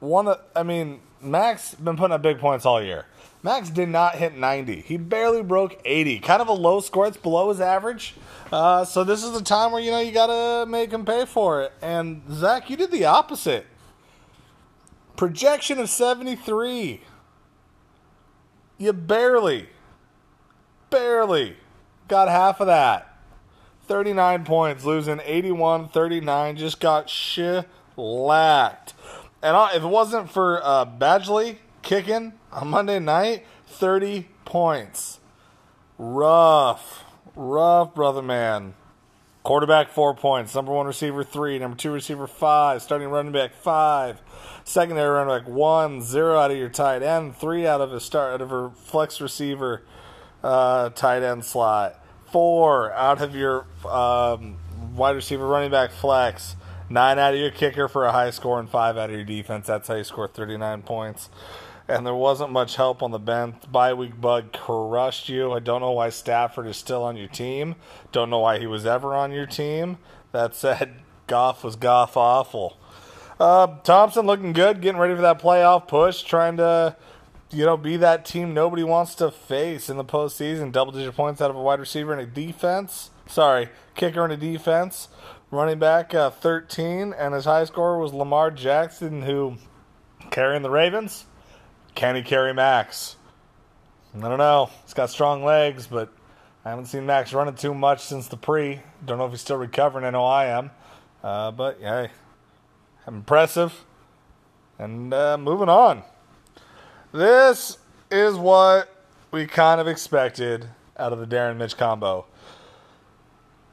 one. 0.00 0.28
Of, 0.28 0.40
I 0.54 0.62
mean, 0.62 1.00
Max 1.20 1.74
been 1.74 1.96
putting 1.96 2.14
up 2.14 2.22
big 2.22 2.38
points 2.38 2.64
all 2.64 2.82
year. 2.82 3.06
Max 3.44 3.68
did 3.68 3.90
not 3.90 4.14
hit 4.14 4.34
90. 4.34 4.80
He 4.80 4.96
barely 4.96 5.42
broke 5.42 5.78
80. 5.84 6.20
Kind 6.20 6.40
of 6.40 6.48
a 6.48 6.54
low 6.54 6.80
score. 6.80 7.06
It's 7.06 7.18
below 7.18 7.50
his 7.50 7.60
average. 7.60 8.14
Uh, 8.50 8.86
so 8.86 9.04
this 9.04 9.22
is 9.22 9.32
the 9.32 9.42
time 9.42 9.70
where 9.70 9.82
you 9.82 9.90
know 9.90 10.00
you 10.00 10.12
gotta 10.12 10.64
make 10.64 10.90
him 10.90 11.04
pay 11.04 11.26
for 11.26 11.60
it. 11.60 11.72
And 11.82 12.22
Zach, 12.30 12.70
you 12.70 12.76
did 12.78 12.90
the 12.90 13.04
opposite. 13.04 13.66
Projection 15.16 15.78
of 15.78 15.90
73. 15.90 17.02
You 18.78 18.92
barely, 18.94 19.68
barely 20.88 21.58
got 22.08 22.28
half 22.28 22.62
of 22.62 22.66
that. 22.68 23.18
39 23.82 24.46
points, 24.46 24.84
losing 24.86 25.20
81 25.22 25.88
39. 25.88 26.56
Just 26.56 26.80
got 26.80 27.10
shellacked. 27.10 28.94
And 29.42 29.54
if 29.74 29.82
it 29.82 29.86
wasn't 29.86 30.30
for 30.30 30.62
uh, 30.64 30.86
Badgley 30.86 31.58
kicking 31.82 32.32
on 32.54 32.68
Monday 32.68 32.98
night, 32.98 33.44
30 33.66 34.28
points. 34.44 35.20
Rough. 35.98 37.04
Rough, 37.34 37.94
brother 37.94 38.22
man. 38.22 38.74
Quarterback, 39.42 39.90
four 39.90 40.14
points. 40.14 40.54
Number 40.54 40.72
one 40.72 40.86
receiver, 40.86 41.22
three. 41.22 41.58
Number 41.58 41.76
two 41.76 41.90
receiver, 41.90 42.26
five. 42.26 42.80
Starting 42.80 43.08
running 43.08 43.32
back, 43.32 43.52
five. 43.52 44.22
Secondary 44.64 45.10
running 45.10 45.36
back, 45.36 45.48
one. 45.48 46.00
Zero 46.00 46.38
out 46.38 46.50
of 46.50 46.56
your 46.56 46.70
tight 46.70 47.02
end. 47.02 47.36
Three 47.36 47.66
out 47.66 47.80
of 47.82 47.92
a 47.92 48.00
start 48.00 48.34
out 48.34 48.40
of 48.40 48.50
her 48.50 48.70
flex 48.70 49.20
receiver 49.20 49.82
uh, 50.42 50.90
tight 50.90 51.22
end 51.22 51.44
slot. 51.44 52.02
four 52.30 52.92
out 52.92 53.20
of 53.20 53.34
your 53.34 53.66
um, 53.86 54.56
wide 54.94 55.16
receiver, 55.16 55.46
running 55.46 55.70
back, 55.70 55.90
flex. 55.90 56.56
Nine 56.88 57.18
out 57.18 57.34
of 57.34 57.40
your 57.40 57.50
kicker 57.50 57.88
for 57.88 58.04
a 58.04 58.12
high 58.12 58.30
score, 58.30 58.60
and 58.60 58.68
five 58.68 58.96
out 58.96 59.10
of 59.10 59.16
your 59.16 59.24
defense. 59.24 59.66
That's 59.66 59.88
how 59.88 59.94
you 59.94 60.04
score 60.04 60.28
39 60.28 60.82
points. 60.82 61.28
And 61.86 62.06
there 62.06 62.14
wasn't 62.14 62.50
much 62.50 62.76
help 62.76 63.02
on 63.02 63.10
the 63.10 63.18
bench. 63.18 63.56
Bye 63.70 63.92
week 63.92 64.18
bug 64.18 64.52
crushed 64.52 65.28
you. 65.28 65.52
I 65.52 65.58
don't 65.58 65.82
know 65.82 65.92
why 65.92 66.08
Stafford 66.08 66.66
is 66.66 66.78
still 66.78 67.02
on 67.02 67.16
your 67.16 67.28
team. 67.28 67.74
Don't 68.10 68.30
know 68.30 68.38
why 68.38 68.58
he 68.58 68.66
was 68.66 68.86
ever 68.86 69.14
on 69.14 69.32
your 69.32 69.46
team. 69.46 69.98
That 70.32 70.54
said, 70.54 70.94
Goff 71.26 71.62
was 71.62 71.76
Goff 71.76 72.16
awful. 72.16 72.78
Uh, 73.38 73.78
Thompson 73.82 74.26
looking 74.26 74.52
good, 74.52 74.80
getting 74.80 75.00
ready 75.00 75.14
for 75.14 75.22
that 75.22 75.40
playoff 75.40 75.88
push, 75.88 76.22
trying 76.22 76.56
to, 76.56 76.96
you 77.50 77.66
know, 77.66 77.76
be 77.76 77.96
that 77.96 78.24
team 78.24 78.54
nobody 78.54 78.84
wants 78.84 79.14
to 79.16 79.30
face 79.30 79.90
in 79.90 79.96
the 79.96 80.04
postseason. 80.04 80.72
Double 80.72 80.92
digit 80.92 81.14
points 81.14 81.40
out 81.40 81.50
of 81.50 81.56
a 81.56 81.62
wide 81.62 81.80
receiver 81.80 82.12
and 82.12 82.20
a 82.20 82.26
defense. 82.26 83.10
Sorry, 83.26 83.68
kicker 83.94 84.24
and 84.24 84.32
a 84.32 84.36
defense. 84.36 85.08
Running 85.50 85.78
back 85.78 86.14
uh, 86.14 86.30
13, 86.30 87.12
and 87.12 87.34
his 87.34 87.44
high 87.44 87.64
scorer 87.64 87.98
was 87.98 88.12
Lamar 88.12 88.50
Jackson, 88.50 89.22
who 89.22 89.56
carrying 90.30 90.62
the 90.62 90.70
Ravens. 90.70 91.26
Can 91.94 92.16
he 92.16 92.22
carry 92.22 92.52
Max? 92.52 93.16
I 94.16 94.28
don't 94.28 94.38
know. 94.38 94.70
He's 94.84 94.94
got 94.94 95.10
strong 95.10 95.44
legs, 95.44 95.86
but 95.86 96.12
I 96.64 96.70
haven't 96.70 96.86
seen 96.86 97.06
Max 97.06 97.32
running 97.32 97.54
too 97.54 97.74
much 97.74 98.00
since 98.00 98.28
the 98.28 98.36
pre. 98.36 98.80
Don't 99.04 99.18
know 99.18 99.26
if 99.26 99.32
he's 99.32 99.40
still 99.40 99.56
recovering. 99.56 100.04
I 100.04 100.10
know 100.10 100.24
I 100.24 100.46
am. 100.46 100.70
Uh, 101.22 101.50
but 101.50 101.80
yeah, 101.80 102.08
impressive. 103.06 103.84
And 104.78 105.12
uh, 105.12 105.38
moving 105.38 105.68
on. 105.68 106.02
This 107.12 107.78
is 108.10 108.34
what 108.34 108.88
we 109.30 109.46
kind 109.46 109.80
of 109.80 109.88
expected 109.88 110.68
out 110.96 111.12
of 111.12 111.18
the 111.18 111.26
Darren 111.26 111.56
Mitch 111.56 111.76
combo. 111.76 112.26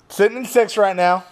Sitting 0.10 0.38
in 0.38 0.46
six 0.46 0.78
right 0.78 0.96
now, 0.96 1.24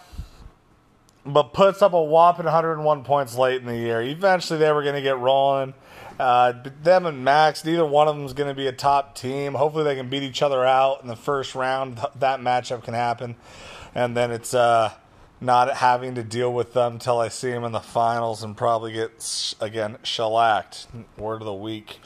but 1.26 1.54
puts 1.54 1.82
up 1.82 1.94
a 1.94 2.02
whopping 2.02 2.46
101 2.46 3.04
points 3.04 3.38
late 3.38 3.62
in 3.62 3.68
the 3.68 3.78
year. 3.78 4.02
Eventually, 4.02 4.60
they 4.60 4.72
were 4.72 4.84
going 4.84 4.96
to 4.96 5.02
get 5.02 5.18
rolling. 5.18 5.74
Uh, 6.20 6.54
them 6.84 7.06
and 7.06 7.24
Max, 7.24 7.64
neither 7.64 7.86
one 7.86 8.08
of 8.08 8.16
them 8.16 8.26
is 8.26 8.34
going 8.34 8.50
to 8.50 8.56
be 8.56 8.68
a 8.68 8.74
top 8.74 9.16
team. 9.16 9.54
Hopefully, 9.54 9.84
they 9.84 9.96
can 9.96 10.10
beat 10.10 10.24
each 10.24 10.42
other 10.42 10.66
out 10.66 11.02
in 11.02 11.08
the 11.08 11.16
first 11.16 11.56
round. 11.56 12.00
That 12.16 12.42
matchup 12.42 12.84
can 12.84 12.94
happen, 12.94 13.36
and 13.96 14.18
then 14.18 14.32
it's 14.32 14.54
uh, 14.54 14.92
not 15.40 15.78
having 15.78 16.16
to 16.16 16.24
deal 16.24 16.54
with 16.54 16.74
them 16.74 16.94
until 16.94 17.20
I 17.20 17.30
see 17.30 17.52
them 17.52 17.64
in 17.64 17.72
the 17.72 17.80
finals 17.80 18.44
and 18.44 18.58
probably 18.58 18.92
get 18.92 19.56
again 19.62 19.98
shellacked. 20.04 20.88
Word 21.18 21.42
of 21.42 21.46
the 21.46 21.54
week. 21.54 22.00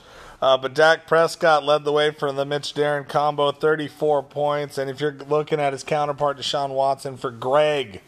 Uh, 0.44 0.58
but 0.58 0.74
Dak 0.74 1.08
Prescott 1.08 1.64
led 1.64 1.86
the 1.86 1.94
way 1.94 2.12
for 2.12 2.30
the 2.34 2.46
Mitch 2.46 2.74
Darren 2.74 3.08
combo, 3.08 3.54
34 3.54 4.24
points. 4.24 4.78
And 4.78 4.90
if 4.90 5.00
you're 5.00 5.14
looking 5.14 5.58
at 5.58 5.72
his 5.72 5.86
counterpart, 5.86 6.38
Deshaun 6.38 6.72
Watson, 6.72 7.16
for 7.16 7.32
Greg, 7.32 8.02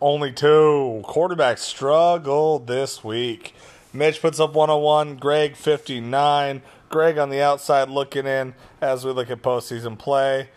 only 0.00 0.32
two. 0.32 1.02
Quarterback 1.04 1.58
struggled 1.58 2.66
this 2.66 3.04
week. 3.04 3.54
Mitch 3.92 4.20
puts 4.20 4.38
up 4.40 4.54
101, 4.54 5.16
Greg 5.16 5.56
59. 5.56 6.62
Greg 6.88 7.18
on 7.18 7.30
the 7.30 7.42
outside 7.42 7.88
looking 7.88 8.26
in 8.26 8.54
as 8.80 9.04
we 9.04 9.12
look 9.12 9.30
at 9.30 9.42
postseason 9.42 9.98
play. 9.98 10.48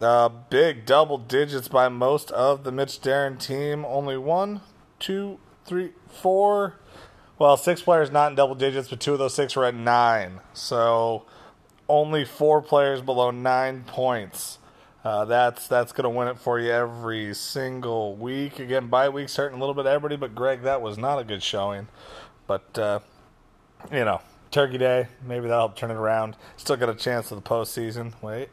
Uh, 0.00 0.28
big 0.28 0.84
double 0.84 1.18
digits 1.18 1.68
by 1.68 1.88
most 1.88 2.30
of 2.32 2.64
the 2.64 2.72
Mitch 2.72 3.00
Darren 3.00 3.38
team. 3.38 3.84
Only 3.84 4.16
one, 4.16 4.60
two, 4.98 5.38
three, 5.64 5.92
four 6.08 6.74
well, 7.38 7.56
six 7.56 7.82
players 7.82 8.10
not 8.10 8.30
in 8.30 8.34
double 8.34 8.54
digits, 8.54 8.88
but 8.88 9.00
two 9.00 9.12
of 9.12 9.18
those 9.18 9.34
six 9.34 9.56
were 9.56 9.66
at 9.66 9.74
nine. 9.74 10.40
So 10.54 11.26
only 11.88 12.24
four 12.24 12.62
players 12.62 13.02
below 13.02 13.30
nine 13.30 13.84
points. 13.86 14.58
Uh, 15.06 15.24
that's 15.24 15.68
that's 15.68 15.92
going 15.92 16.02
to 16.02 16.10
win 16.10 16.26
it 16.26 16.36
for 16.36 16.58
you 16.58 16.68
every 16.68 17.32
single 17.32 18.16
week. 18.16 18.58
Again, 18.58 18.88
bye 18.88 19.08
weeks 19.08 19.36
hurting 19.36 19.56
a 19.56 19.60
little 19.60 19.72
bit 19.72 19.86
everybody, 19.86 20.16
but 20.16 20.34
Greg, 20.34 20.62
that 20.62 20.82
was 20.82 20.98
not 20.98 21.20
a 21.20 21.22
good 21.22 21.44
showing. 21.44 21.86
But 22.48 22.76
uh, 22.76 22.98
you 23.92 24.04
know, 24.04 24.20
Turkey 24.50 24.78
Day, 24.78 25.06
maybe 25.24 25.42
that'll 25.42 25.68
help 25.68 25.76
turn 25.76 25.92
it 25.92 25.96
around. 25.96 26.34
Still 26.56 26.74
got 26.74 26.88
a 26.88 26.94
chance 26.96 27.30
of 27.30 27.40
the 27.40 27.48
postseason. 27.48 28.20
Wait, 28.20 28.48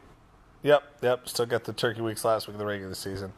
yep, 0.62 0.84
yep, 1.02 1.28
still 1.28 1.44
got 1.44 1.64
the 1.64 1.72
Turkey 1.72 2.02
weeks 2.02 2.24
last 2.24 2.46
week 2.46 2.54
of 2.54 2.60
the 2.60 2.66
regular 2.66 2.94
season. 2.94 3.32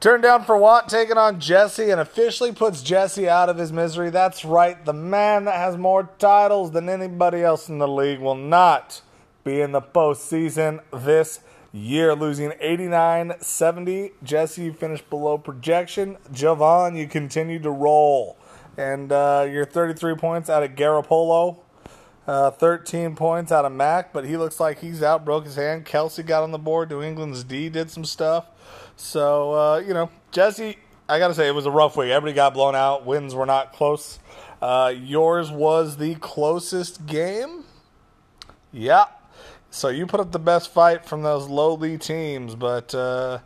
Turn 0.00 0.22
down 0.22 0.44
for 0.44 0.56
Watt 0.56 0.88
taking 0.88 1.18
on 1.18 1.40
Jesse 1.40 1.90
and 1.90 2.00
officially 2.00 2.52
puts 2.52 2.82
Jesse 2.82 3.28
out 3.28 3.50
of 3.50 3.58
his 3.58 3.70
misery. 3.70 4.08
That's 4.08 4.46
right, 4.46 4.82
the 4.82 4.94
man 4.94 5.44
that 5.44 5.56
has 5.56 5.76
more 5.76 6.08
titles 6.18 6.70
than 6.70 6.88
anybody 6.88 7.42
else 7.42 7.68
in 7.68 7.76
the 7.76 7.86
league 7.86 8.20
will 8.20 8.34
not 8.34 9.02
be 9.44 9.60
in 9.60 9.72
the 9.72 9.82
postseason 9.82 10.80
this 10.90 11.40
year, 11.74 12.14
losing 12.14 12.52
89 12.60 13.34
70. 13.40 14.12
Jesse, 14.22 14.62
you 14.62 14.72
finished 14.72 15.10
below 15.10 15.36
projection. 15.36 16.16
Javon, 16.32 16.96
you 16.96 17.08
continue 17.08 17.58
to 17.58 17.70
roll. 17.70 18.38
And 18.76 19.12
uh, 19.12 19.46
you're 19.50 19.64
33 19.64 20.14
points 20.14 20.48
out 20.48 20.62
of 20.62 20.72
Garoppolo, 20.72 21.58
uh, 22.26 22.50
13 22.52 23.14
points 23.14 23.52
out 23.52 23.64
of 23.64 23.72
Mack, 23.72 24.12
but 24.12 24.24
he 24.24 24.36
looks 24.36 24.58
like 24.58 24.80
he's 24.80 25.02
out, 25.02 25.24
broke 25.24 25.44
his 25.44 25.56
hand. 25.56 25.84
Kelce 25.84 26.24
got 26.24 26.42
on 26.42 26.50
the 26.50 26.58
board. 26.58 26.90
New 26.90 27.02
England's 27.02 27.44
D 27.44 27.68
did 27.68 27.90
some 27.90 28.04
stuff. 28.04 28.46
So, 28.96 29.52
uh, 29.52 29.78
you 29.78 29.94
know, 29.94 30.10
Jesse, 30.30 30.78
I 31.08 31.18
got 31.18 31.28
to 31.28 31.34
say, 31.34 31.48
it 31.48 31.54
was 31.54 31.66
a 31.66 31.70
rough 31.70 31.96
week. 31.96 32.10
Everybody 32.10 32.34
got 32.34 32.54
blown 32.54 32.74
out. 32.74 33.04
Wins 33.04 33.34
were 33.34 33.46
not 33.46 33.72
close. 33.72 34.18
Uh, 34.62 34.92
yours 34.96 35.50
was 35.50 35.98
the 35.98 36.14
closest 36.16 37.06
game. 37.06 37.64
Yeah. 38.72 39.04
So 39.74 39.88
you 39.88 40.06
put 40.06 40.20
up 40.20 40.30
the 40.30 40.38
best 40.38 40.72
fight 40.72 41.04
from 41.04 41.22
those 41.22 41.48
lowly 41.48 41.98
teams. 41.98 42.54
But 42.54 42.94
uh, 42.94 43.40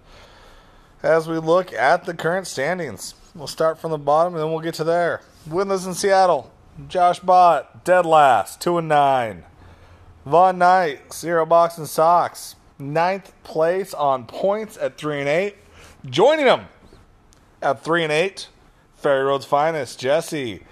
as 1.02 1.26
we 1.26 1.38
look 1.38 1.72
at 1.72 2.04
the 2.04 2.12
current 2.12 2.46
standings, 2.46 3.14
we'll 3.34 3.46
start 3.46 3.78
from 3.78 3.92
the 3.92 3.98
bottom 3.98 4.34
and 4.34 4.42
then 4.42 4.50
we'll 4.50 4.60
get 4.60 4.74
to 4.74 4.84
there. 4.84 5.22
Winless 5.48 5.86
in 5.86 5.94
Seattle. 5.94 6.52
Josh 6.86 7.18
Bott, 7.20 7.82
dead 7.82 8.04
last, 8.04 8.60
2 8.60 8.76
and 8.76 8.88
9. 8.88 9.44
Vaughn 10.26 10.58
Knight, 10.58 11.14
zero 11.14 11.46
box 11.46 11.78
and 11.78 11.88
socks 11.88 12.56
ninth 12.78 13.32
place 13.42 13.92
on 13.94 14.26
points 14.26 14.76
at 14.76 14.98
three 14.98 15.20
and 15.20 15.28
eight. 15.28 15.56
Joining 16.04 16.44
them 16.44 16.66
at 17.60 17.82
three 17.82 18.02
and 18.02 18.12
eight, 18.12 18.48
Ferry 18.94 19.24
Road's 19.24 19.46
finest, 19.46 19.98
Jesse, 19.98 20.62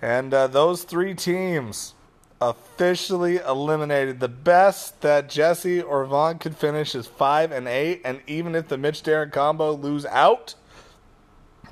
and 0.00 0.32
uh, 0.32 0.46
those 0.46 0.84
three 0.84 1.14
teams 1.14 1.94
officially 2.40 3.36
eliminated. 3.36 4.20
The 4.20 4.28
best 4.28 5.00
that 5.02 5.28
Jesse 5.28 5.82
or 5.82 6.04
Vaughn 6.06 6.38
could 6.38 6.56
finish 6.56 6.94
is 6.94 7.06
five 7.06 7.52
and 7.52 7.68
eight, 7.68 8.00
and 8.04 8.20
even 8.26 8.54
if 8.54 8.68
the 8.68 8.78
Mitch 8.78 9.02
Darren 9.02 9.30
combo 9.30 9.72
lose 9.72 10.06
out, 10.06 10.54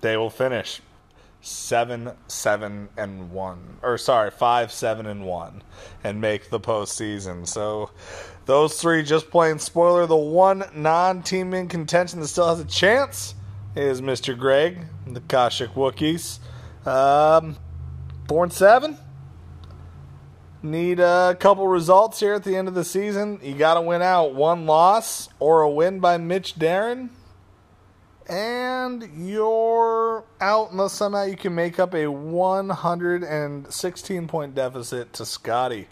they 0.01 0.17
will 0.17 0.31
finish 0.31 0.81
seven, 1.41 2.11
seven, 2.27 2.89
and 2.97 3.31
one, 3.31 3.79
or 3.83 3.97
sorry, 3.97 4.31
five, 4.31 4.73
seven, 4.73 5.07
and 5.07 5.25
one, 5.25 5.63
and 6.05 6.21
make 6.21 6.51
the 6.51 6.61
postseason. 6.61 7.47
So 7.47 7.91
those 8.47 8.81
three 8.81 9.03
just 9.03 9.31
playing 9.31 9.59
spoiler. 9.59 10.07
The 10.07 10.17
one 10.17 10.65
non-team 10.75 11.55
in 11.55 11.69
contention 11.69 12.21
that 12.21 12.29
still 12.29 12.49
has 12.49 12.61
a 12.61 12.65
chance 12.65 13.35
is 13.77 14.01
Mr. 14.01 14.37
Greg, 14.37 14.87
the 15.07 15.21
Kashyyyk 15.21 15.75
Wookiees. 15.75 16.39
Um, 16.87 17.57
and 18.31 18.53
seven. 18.53 18.99
Need 20.63 21.01
a 21.01 21.37
couple 21.39 21.67
results 21.69 22.21
here 22.21 22.35
at 22.35 22.45
the 22.45 22.57
end 22.57 22.69
of 22.69 22.75
the 22.75 22.85
season. 22.85 23.41
You 23.43 23.55
got 23.55 23.75
to 23.75 23.81
win 23.81 24.03
out 24.03 24.35
one 24.35 24.67
loss 24.67 25.29
or 25.39 25.63
a 25.63 25.71
win 25.71 26.01
by 26.01 26.19
Mitch 26.19 26.57
Darren 26.57 27.11
and 28.29 29.09
you're 29.17 30.25
out 30.41 30.71
unless 30.71 30.93
somehow 30.93 31.25
you 31.25 31.37
can 31.37 31.55
make 31.55 31.79
up 31.79 31.95
a 31.95 32.09
116 32.09 34.29
point 34.29 34.55
deficit 34.55 35.15
to 35.15 35.25
Scotty. 35.25 35.89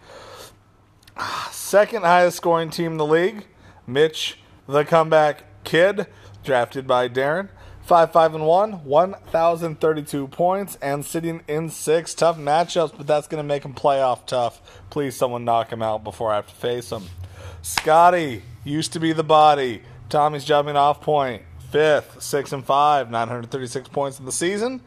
Second 1.51 2.03
highest 2.03 2.37
scoring 2.37 2.69
team 2.71 2.93
in 2.93 2.99
the 2.99 3.07
league, 3.07 3.47
Mitch, 3.87 4.39
the 4.69 4.85
comeback 4.85 5.65
kid, 5.65 6.07
drafted 6.45 6.87
by 6.87 7.09
Darren. 7.09 7.49
5 7.87 8.13
5 8.13 8.35
and 8.35 8.47
1, 8.47 8.73
1,032 8.85 10.27
points, 10.29 10.77
and 10.83 11.05
sitting 11.05 11.43
in 11.47 11.71
six. 11.71 12.15
Tough 12.15 12.37
matchups, 12.37 12.97
but 12.97 13.07
that's 13.07 13.29
going 13.29 13.43
to 13.43 13.47
make 13.47 13.65
him 13.65 13.75
playoff 13.75 14.27
tough. 14.27 14.61
Please, 14.91 15.17
someone 15.17 15.45
knock 15.45 15.71
him 15.71 15.83
out 15.83 16.03
before 16.03 16.33
I 16.33 16.37
have 16.37 16.49
to 16.49 16.55
face 16.55 16.91
him. 16.91 17.05
Scotty 17.63 18.43
used 18.65 18.93
to 18.95 19.01
be 19.01 19.13
the 19.13 19.23
body. 19.23 19.83
Tommy's 20.09 20.45
jumping 20.45 20.77
off 20.77 21.01
point 21.01 21.43
fifth, 21.71 22.23
six 22.23 22.53
and 22.53 22.65
five, 22.65 23.11
936 23.11 23.89
points 23.91 24.19
in 24.19 24.25
the 24.25 24.33
season. 24.33 24.81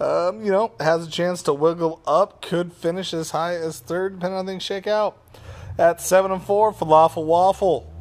Um, 0.00 0.44
you 0.44 0.52
know, 0.52 0.72
has 0.80 1.06
a 1.06 1.10
chance 1.10 1.42
to 1.42 1.52
wiggle 1.52 2.00
up. 2.06 2.40
Could 2.40 2.72
finish 2.72 3.12
as 3.12 3.32
high 3.32 3.56
as 3.56 3.80
third, 3.80 4.14
depending 4.14 4.38
on 4.38 4.46
things 4.46 4.62
shake 4.62 4.86
out. 4.86 5.18
At 5.78 6.00
seven 6.00 6.30
and 6.30 6.42
four, 6.42 6.72
falafel 6.72 7.26
waffle, 7.26 7.92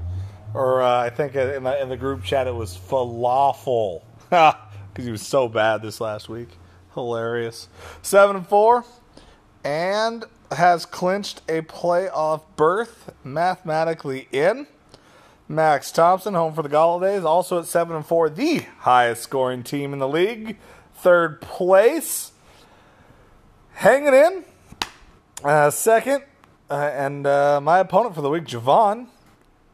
or 0.54 0.82
uh, 0.82 1.02
I 1.02 1.10
think 1.10 1.36
in 1.36 1.64
the, 1.64 1.82
in 1.82 1.90
the 1.90 1.98
group 1.98 2.24
chat 2.24 2.48
it 2.48 2.56
was 2.56 2.78
falafel, 2.78 4.02
because 4.94 5.06
he 5.06 5.12
was 5.12 5.22
so 5.22 5.48
bad 5.48 5.82
this 5.82 6.02
last 6.02 6.30
week. 6.30 6.50
Hilarious. 6.94 7.68
Seven 8.02 8.38
and 8.38 8.48
four, 8.48 8.86
and 9.64 10.26
has 10.52 10.86
clinched 10.86 11.42
a 11.50 11.62
playoff 11.62 12.44
berth 12.56 13.14
mathematically 13.24 14.28
in. 14.32 14.68
Max 15.48 15.92
Thompson, 15.92 16.34
home 16.34 16.54
for 16.54 16.64
the 16.64 16.70
Golladays, 16.70 17.24
also 17.24 17.60
at 17.60 17.66
7 17.66 17.96
and 17.96 18.06
4, 18.06 18.32
the 18.32 18.66
highest 18.80 19.22
scoring 19.22 19.62
team 19.62 19.94
in 19.94 20.00
the 20.00 20.08
league. 20.08 20.58
Third 20.96 21.40
place. 21.40 22.32
Hanging 23.74 24.14
in. 24.14 24.46
Uh, 25.44 25.70
second. 25.70 26.24
Uh, 26.68 26.90
and 26.96 27.28
uh, 27.28 27.62
my 27.62 27.78
opponent 27.78 28.16
for 28.16 28.22
the 28.22 28.30
week, 28.30 28.46
Javon, 28.46 29.06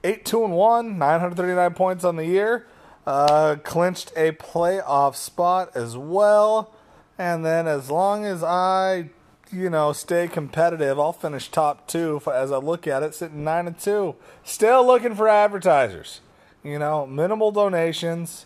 8 0.03 0.25
2 0.25 0.44
and 0.44 0.53
1, 0.53 0.98
939 0.98 1.74
points 1.74 2.03
on 2.03 2.18
the 2.18 2.25
year. 2.25 2.68
Uh, 3.05 3.55
clinched 3.63 4.12
a 4.15 4.31
playoff 4.34 5.15
spot 5.15 5.72
as 5.75 5.98
well. 5.98 6.72
And 7.17 7.46
then 7.46 7.67
as 7.67 7.89
long 7.89 8.25
as 8.25 8.43
I 8.43 9.10
you 9.51 9.70
know, 9.70 9.91
stay 9.91 10.27
competitive, 10.27 10.98
I'll 11.00 11.13
finish 11.13 11.50
top 11.50 11.88
two 11.88 12.22
as 12.34 12.51
I 12.51 12.58
look 12.58 12.88
at 12.88 13.03
it, 13.03 13.13
sitting 13.13 13.43
nine 13.43 13.67
and 13.67 13.77
two. 13.77 14.15
Still 14.43 14.86
looking 14.86 15.13
for 15.13 15.27
advertisers. 15.27 16.22
You 16.63 16.79
know, 16.79 17.05
minimal 17.05 17.51
donations. 17.51 18.46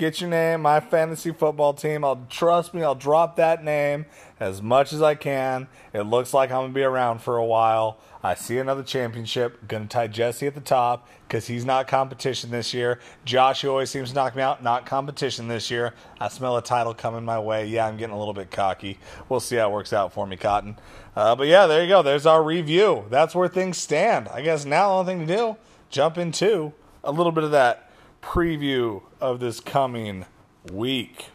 Get 0.00 0.18
your 0.18 0.30
name, 0.30 0.62
my 0.62 0.80
fantasy 0.80 1.30
football 1.30 1.74
team. 1.74 2.06
I'll 2.06 2.24
trust 2.30 2.72
me, 2.72 2.82
I'll 2.82 2.94
drop 2.94 3.36
that 3.36 3.62
name 3.62 4.06
as 4.40 4.62
much 4.62 4.94
as 4.94 5.02
I 5.02 5.14
can. 5.14 5.68
It 5.92 6.04
looks 6.04 6.32
like 6.32 6.50
I'm 6.50 6.62
gonna 6.62 6.72
be 6.72 6.82
around 6.82 7.20
for 7.20 7.36
a 7.36 7.44
while. 7.44 7.98
I 8.22 8.32
see 8.32 8.56
another 8.56 8.82
championship. 8.82 9.68
Gonna 9.68 9.84
tie 9.84 10.06
Jesse 10.06 10.46
at 10.46 10.54
the 10.54 10.62
top 10.62 11.06
because 11.28 11.48
he's 11.48 11.66
not 11.66 11.86
competition 11.86 12.50
this 12.50 12.72
year. 12.72 12.98
Josh 13.26 13.62
always 13.62 13.90
seems 13.90 14.08
to 14.08 14.14
knock 14.14 14.34
me 14.34 14.40
out. 14.40 14.62
Not 14.62 14.86
competition 14.86 15.48
this 15.48 15.70
year. 15.70 15.92
I 16.18 16.28
smell 16.28 16.56
a 16.56 16.62
title 16.62 16.94
coming 16.94 17.26
my 17.26 17.38
way. 17.38 17.66
Yeah, 17.66 17.86
I'm 17.86 17.98
getting 17.98 18.16
a 18.16 18.18
little 18.18 18.32
bit 18.32 18.50
cocky. 18.50 18.98
We'll 19.28 19.40
see 19.40 19.56
how 19.56 19.68
it 19.68 19.72
works 19.74 19.92
out 19.92 20.14
for 20.14 20.26
me, 20.26 20.38
Cotton. 20.38 20.78
Uh, 21.14 21.36
but 21.36 21.46
yeah, 21.46 21.66
there 21.66 21.82
you 21.82 21.90
go. 21.90 22.00
There's 22.00 22.24
our 22.24 22.42
review. 22.42 23.04
That's 23.10 23.34
where 23.34 23.48
things 23.48 23.76
stand. 23.76 24.28
I 24.28 24.40
guess 24.40 24.64
now 24.64 24.88
the 24.88 24.94
only 24.94 25.12
thing 25.12 25.26
to 25.26 25.36
do, 25.36 25.56
jump 25.90 26.16
into 26.16 26.72
a 27.04 27.12
little 27.12 27.32
bit 27.32 27.44
of 27.44 27.50
that 27.50 27.89
preview 28.22 29.02
of 29.20 29.40
this 29.40 29.60
coming 29.60 30.26
week. 30.72 31.26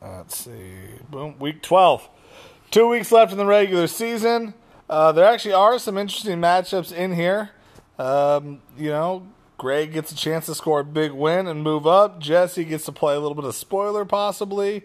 Let's 0.00 0.36
see. 0.36 0.72
Boom. 1.10 1.38
Week 1.38 1.62
12. 1.62 2.08
Two 2.70 2.88
weeks 2.88 3.10
left 3.12 3.32
in 3.32 3.38
the 3.38 3.46
regular 3.46 3.86
season. 3.86 4.54
Uh, 4.88 5.12
there 5.12 5.24
actually 5.24 5.54
are 5.54 5.78
some 5.78 5.98
interesting 5.98 6.38
matchups 6.38 6.92
in 6.92 7.14
here. 7.14 7.50
Um, 7.98 8.60
you 8.76 8.90
know, 8.90 9.26
Greg 9.58 9.92
gets 9.92 10.12
a 10.12 10.16
chance 10.16 10.46
to 10.46 10.54
score 10.54 10.80
a 10.80 10.84
big 10.84 11.12
win 11.12 11.46
and 11.46 11.62
move 11.62 11.86
up. 11.86 12.20
Jesse 12.20 12.64
gets 12.64 12.84
to 12.84 12.92
play 12.92 13.14
a 13.14 13.20
little 13.20 13.34
bit 13.34 13.44
of 13.44 13.54
spoiler, 13.54 14.04
possibly. 14.04 14.84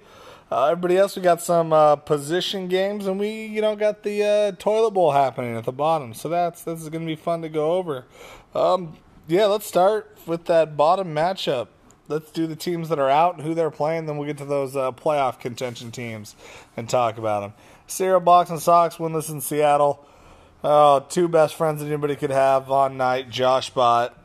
Uh, 0.51 0.65
everybody 0.65 0.97
else, 0.97 1.15
we 1.15 1.21
got 1.21 1.41
some 1.41 1.71
uh, 1.71 1.95
position 1.95 2.67
games, 2.67 3.07
and 3.07 3.19
we, 3.19 3.45
you 3.45 3.61
know, 3.61 3.75
got 3.75 4.03
the 4.03 4.23
uh, 4.23 4.51
toilet 4.53 4.91
bowl 4.91 5.11
happening 5.11 5.55
at 5.55 5.63
the 5.63 5.71
bottom. 5.71 6.13
So 6.13 6.29
that's 6.29 6.63
this 6.63 6.81
is 6.81 6.89
going 6.89 7.03
to 7.03 7.07
be 7.07 7.15
fun 7.15 7.41
to 7.41 7.49
go 7.49 7.73
over. 7.73 8.05
Um, 8.53 8.97
yeah, 9.31 9.45
let's 9.45 9.65
start 9.65 10.17
with 10.25 10.45
that 10.45 10.75
bottom 10.75 11.15
matchup. 11.15 11.69
Let's 12.09 12.31
do 12.31 12.45
the 12.47 12.55
teams 12.57 12.89
that 12.89 12.99
are 12.99 13.09
out 13.09 13.35
and 13.35 13.43
who 13.43 13.53
they're 13.53 13.71
playing. 13.71 14.05
Then 14.05 14.17
we'll 14.17 14.27
get 14.27 14.37
to 14.39 14.45
those 14.45 14.75
uh, 14.75 14.91
playoff 14.91 15.39
contention 15.39 15.91
teams 15.91 16.35
and 16.75 16.89
talk 16.89 17.17
about 17.17 17.39
them. 17.39 17.53
Cereal 17.87 18.19
Box 18.19 18.49
and 18.49 18.61
Sox 18.61 18.97
winless 18.97 19.29
in 19.29 19.39
Seattle. 19.39 20.05
Oh, 20.63 21.05
two 21.07 21.29
best 21.29 21.55
friends 21.55 21.79
that 21.79 21.87
anybody 21.87 22.17
could 22.17 22.29
have 22.29 22.69
on 22.69 22.97
night. 22.97 23.29
Josh 23.29 23.69
Bott. 23.69 24.17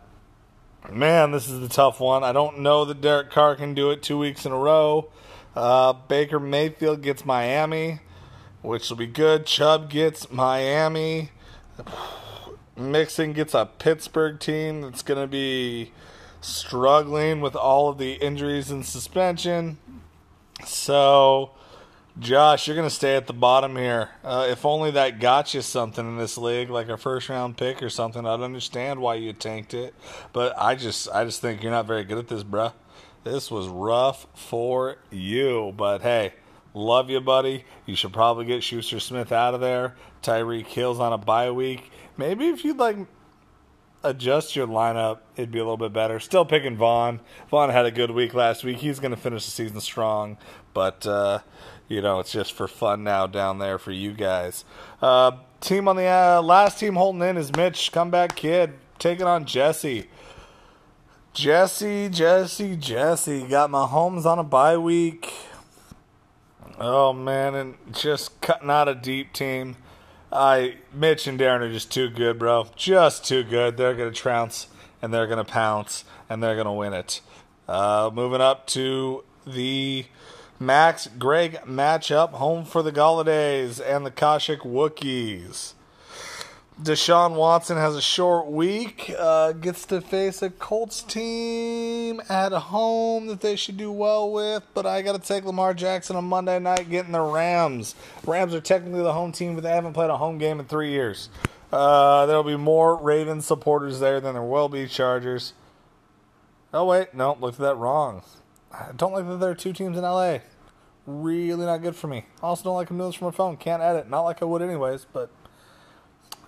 Man, 0.91 1.31
this 1.31 1.49
is 1.49 1.61
the 1.61 1.69
tough 1.69 2.01
one. 2.01 2.25
I 2.25 2.33
don't 2.33 2.61
know 2.61 2.85
that 2.85 3.01
Derek 3.01 3.31
Carr 3.31 3.55
can 3.57 3.75
do 3.75 3.91
it 3.91 4.03
two 4.03 4.19
weeks 4.19 4.45
in 4.45 4.53
a 4.53 4.59
row. 4.59 5.11
Uh, 5.55 5.93
Baker 5.93 6.39
Mayfield 6.39 7.03
gets 7.03 7.25
Miami, 7.25 8.01
which 8.63 8.91
will 8.91 8.97
be 8.97 9.07
good. 9.07 9.47
Chubb 9.47 9.89
gets 9.89 10.31
Miami. 10.31 11.31
Mixon 12.77 13.33
gets 13.33 13.55
a 13.55 13.67
Pittsburgh 13.79 14.39
team 14.39 14.83
that's 14.83 15.03
going 15.03 15.21
to 15.21 15.27
be 15.27 15.93
struggling 16.41 17.41
with 17.41 17.57
all 17.57 17.89
of 17.89 17.99
the 17.99 18.15
injuries 18.15 18.71
and 18.71 18.85
suspension. 18.85 19.79
So 20.65 21.53
Josh, 22.19 22.67
you're 22.67 22.77
going 22.77 22.89
to 22.89 22.95
stay 22.95 23.15
at 23.15 23.27
the 23.27 23.35
bottom 23.35 23.77
here. 23.77 24.09
Uh, 24.25 24.47
if 24.49 24.65
only 24.65 24.91
that 24.93 25.21
got 25.21 25.53
you 25.53 25.61
something 25.61 26.07
in 26.07 26.17
this 26.17 26.39
league, 26.39 26.71
like 26.71 26.89
a 26.89 26.97
first 26.97 27.29
round 27.29 27.59
pick 27.59 27.83
or 27.83 27.91
something, 27.91 28.25
I'd 28.25 28.41
understand 28.41 29.01
why 29.01 29.17
you 29.17 29.35
tanked 29.35 29.75
it. 29.75 29.95
But 30.33 30.55
I 30.59 30.77
just, 30.77 31.11
I 31.11 31.27
just 31.27 31.43
think 31.43 31.63
you're 31.63 31.73
not 31.73 31.87
very 31.87 32.05
good 32.05 32.17
at 32.17 32.29
this, 32.29 32.43
bruh. 32.43 32.73
This 33.23 33.51
was 33.51 33.69
rough 33.69 34.27
for 34.35 34.97
you. 35.11 35.75
But 35.77 36.01
hey, 36.01 36.33
love 36.77 37.09
you, 37.09 37.21
buddy. 37.21 37.65
You 37.87 37.97
should 37.97 38.13
probably 38.13 38.45
get 38.45 38.63
Schuster 38.63 39.01
Smith 39.01 39.33
out 39.33 39.55
of 39.55 39.61
there. 39.61 39.97
Tyreek 40.23 40.67
Hill's 40.67 41.01
on 41.01 41.13
a 41.13 41.19
bye 41.19 41.51
week. 41.51 41.91
Maybe 42.17 42.49
if 42.49 42.65
you'd 42.65 42.77
like 42.77 42.99
adjust 44.05 44.55
your 44.55 44.67
lineup, 44.67 45.21
it'd 45.37 45.51
be 45.51 45.59
a 45.59 45.63
little 45.63 45.79
bit 45.79 45.93
better. 45.93 46.21
Still 46.21 46.45
picking 46.45 46.77
Vaughn. 46.77 47.21
Vaughn 47.51 47.71
had 47.71 47.87
a 47.87 47.91
good 47.91 48.11
week 48.11 48.35
last 48.35 48.63
week. 48.63 48.79
He's 48.79 49.01
going 49.01 49.11
to 49.11 49.17
finish 49.17 49.45
the 49.47 49.51
season 49.51 49.81
strong. 49.81 50.37
But, 50.75 51.07
uh, 51.07 51.41
you 51.89 52.03
know, 52.03 52.21
it's 52.21 52.33
just 52.33 52.53
for 52.53 52.69
fun 52.69 53.03
now 53.03 53.27
down 53.27 53.59
there 53.59 53.79
for 53.79 53.91
you 53.91 54.13
guys. 54.13 54.65
Uh, 55.01 55.33
team 55.61 55.89
on 55.89 55.97
the 55.97 56.05
uh, 56.05 56.43
last 56.43 56.79
team 56.79 56.95
holding 56.95 57.23
in 57.23 57.39
is 57.39 57.55
Mitch, 57.57 57.91
comeback 57.91 58.37
kid, 58.37 58.75
taking 58.99 59.27
on 59.27 59.47
Jesse. 59.47 60.09
Jesse, 61.33 62.09
Jesse, 62.11 62.77
Jesse 62.77 63.43
got 63.45 63.71
Mahomes 63.71 64.27
on 64.27 64.39
a 64.39 64.45
bye 64.45 64.77
week. 64.77 65.33
Oh 66.79 67.13
man, 67.15 67.55
and 67.55 67.75
just 67.93 68.41
cutting 68.43 68.69
out 68.69 68.89
a 68.89 68.95
deep 68.95 69.33
team. 69.33 69.77
I 70.31 70.77
Mitch 70.93 71.27
and 71.27 71.41
Darren 71.41 71.61
are 71.61 71.73
just 71.73 71.91
too 71.91 72.11
good, 72.11 72.39
bro. 72.39 72.67
Just 72.77 73.25
too 73.25 73.43
good. 73.43 73.77
They're 73.77 73.95
gonna 73.95 74.11
trounce 74.11 74.67
and 75.01 75.13
they're 75.13 75.27
gonna 75.27 75.45
pounce 75.45 76.05
and 76.29 76.43
they're 76.43 76.57
gonna 76.57 76.75
win 76.75 76.93
it. 76.93 77.23
Uh, 77.67 78.11
moving 78.13 78.43
up 78.43 78.67
to 78.69 79.25
the 79.47 80.05
Max 80.59 81.09
Greg 81.19 81.61
matchup, 81.67 82.33
home 82.33 82.65
for 82.65 82.83
the 82.83 82.93
Golladays 82.93 83.81
and 83.81 84.05
the 84.05 84.11
Kashyyyk 84.11 84.61
Wookiees. 84.61 85.73
Deshaun 86.81 87.37
Watson 87.37 87.79
has 87.79 87.97
a 87.97 88.03
short 88.03 88.49
week, 88.49 89.11
uh, 89.19 89.53
gets 89.53 89.87
to 89.87 90.03
face 90.03 90.43
a 90.43 90.51
Colts 90.51 91.03
team 91.03 92.21
at 92.29 92.53
home 92.53 93.29
that 93.29 93.41
they 93.41 93.57
should 93.57 93.79
do 93.79 93.91
well 93.91 94.31
with, 94.31 94.63
but 94.75 94.85
I 94.85 95.01
got 95.01 95.13
to 95.13 95.27
take 95.27 95.47
Lamar 95.47 95.73
Jackson 95.73 96.17
on 96.17 96.25
Monday 96.27 96.59
night 96.59 96.91
getting 96.91 97.13
the 97.13 97.23
Rams. 97.23 97.95
Rams 98.27 98.53
are 98.53 98.61
technically 98.61 99.03
the 99.03 99.15
home 99.15 99.33
team, 99.33 99.55
but 99.55 99.63
they 99.63 99.71
haven't 99.71 99.95
played 99.95 100.11
a 100.11 100.19
home 100.19 100.37
game 100.37 100.61
in 100.61 100.67
three 100.67 100.91
years. 100.91 101.31
Uh, 101.73 102.27
there'll 102.27 102.43
be 102.43 102.59
more 102.59 102.95
Ravens 102.95 103.47
supporters 103.47 103.99
there 103.99 104.21
than 104.21 104.35
there 104.35 104.43
will 104.43 104.69
be 104.69 104.87
Chargers. 104.87 105.55
Oh, 106.75 106.85
wait, 106.85 107.15
no, 107.15 107.39
looked 107.41 107.59
at 107.59 107.65
that 107.65 107.77
wrong. 107.77 108.23
I 108.71 108.91
don't 108.95 109.15
like 109.15 109.27
that 109.27 109.41
there 109.41 109.51
are 109.51 109.55
two 109.55 109.73
teams 109.73 109.97
in 109.97 110.03
LA. 110.03 110.41
Really 111.07 111.65
not 111.65 111.81
good 111.81 111.97
for 111.97 112.09
me. 112.09 112.27
Also, 112.43 112.65
don't 112.65 112.77
like 112.77 112.89
them 112.89 112.99
doing 112.99 113.09
this 113.09 113.17
from 113.17 113.29
my 113.29 113.33
phone. 113.33 113.57
Can't 113.57 113.83
edit. 113.83 114.11
Not 114.11 114.23
like 114.23 114.43
I 114.43 114.45
would 114.45 114.61
anyways, 114.61 115.07
but 115.11 115.31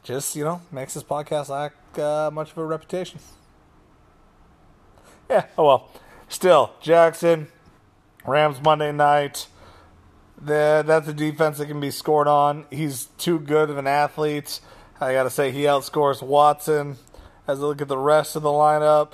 just 0.09 0.35
you 0.35 0.43
know 0.43 0.63
makes 0.73 0.95
this 0.95 1.03
podcast 1.03 1.51
lack 1.51 1.75
uh, 1.99 2.31
much 2.33 2.51
of 2.51 2.59
a 2.59 2.65
reputation. 2.65 3.21
Yeah. 5.29 5.47
Oh 5.57 5.67
well. 5.67 5.91
Still, 6.31 6.73
Jackson, 6.83 7.49
Rams 8.27 8.61
Monday 8.63 8.93
night. 8.93 9.47
The, 10.41 10.85
that's 10.87 11.09
a 11.09 11.15
defense 11.15 11.59
that 11.59 11.67
can 11.67 11.81
be 11.81 11.91
scored 11.91 12.29
on. 12.29 12.67
He's 12.71 13.07
too 13.17 13.39
good 13.39 13.71
of 13.71 13.79
an 13.79 13.87
athlete. 13.87 14.61
I 15.01 15.13
got 15.13 15.23
to 15.25 15.31
say, 15.31 15.51
he 15.51 15.63
outscores 15.63 16.23
Watson. 16.23 16.97
As 17.47 17.61
I 17.61 17.63
look 17.63 17.81
at 17.81 17.89
the 17.89 17.99
rest 17.99 18.37
of 18.37 18.43
the 18.43 18.51
lineup, 18.51 19.13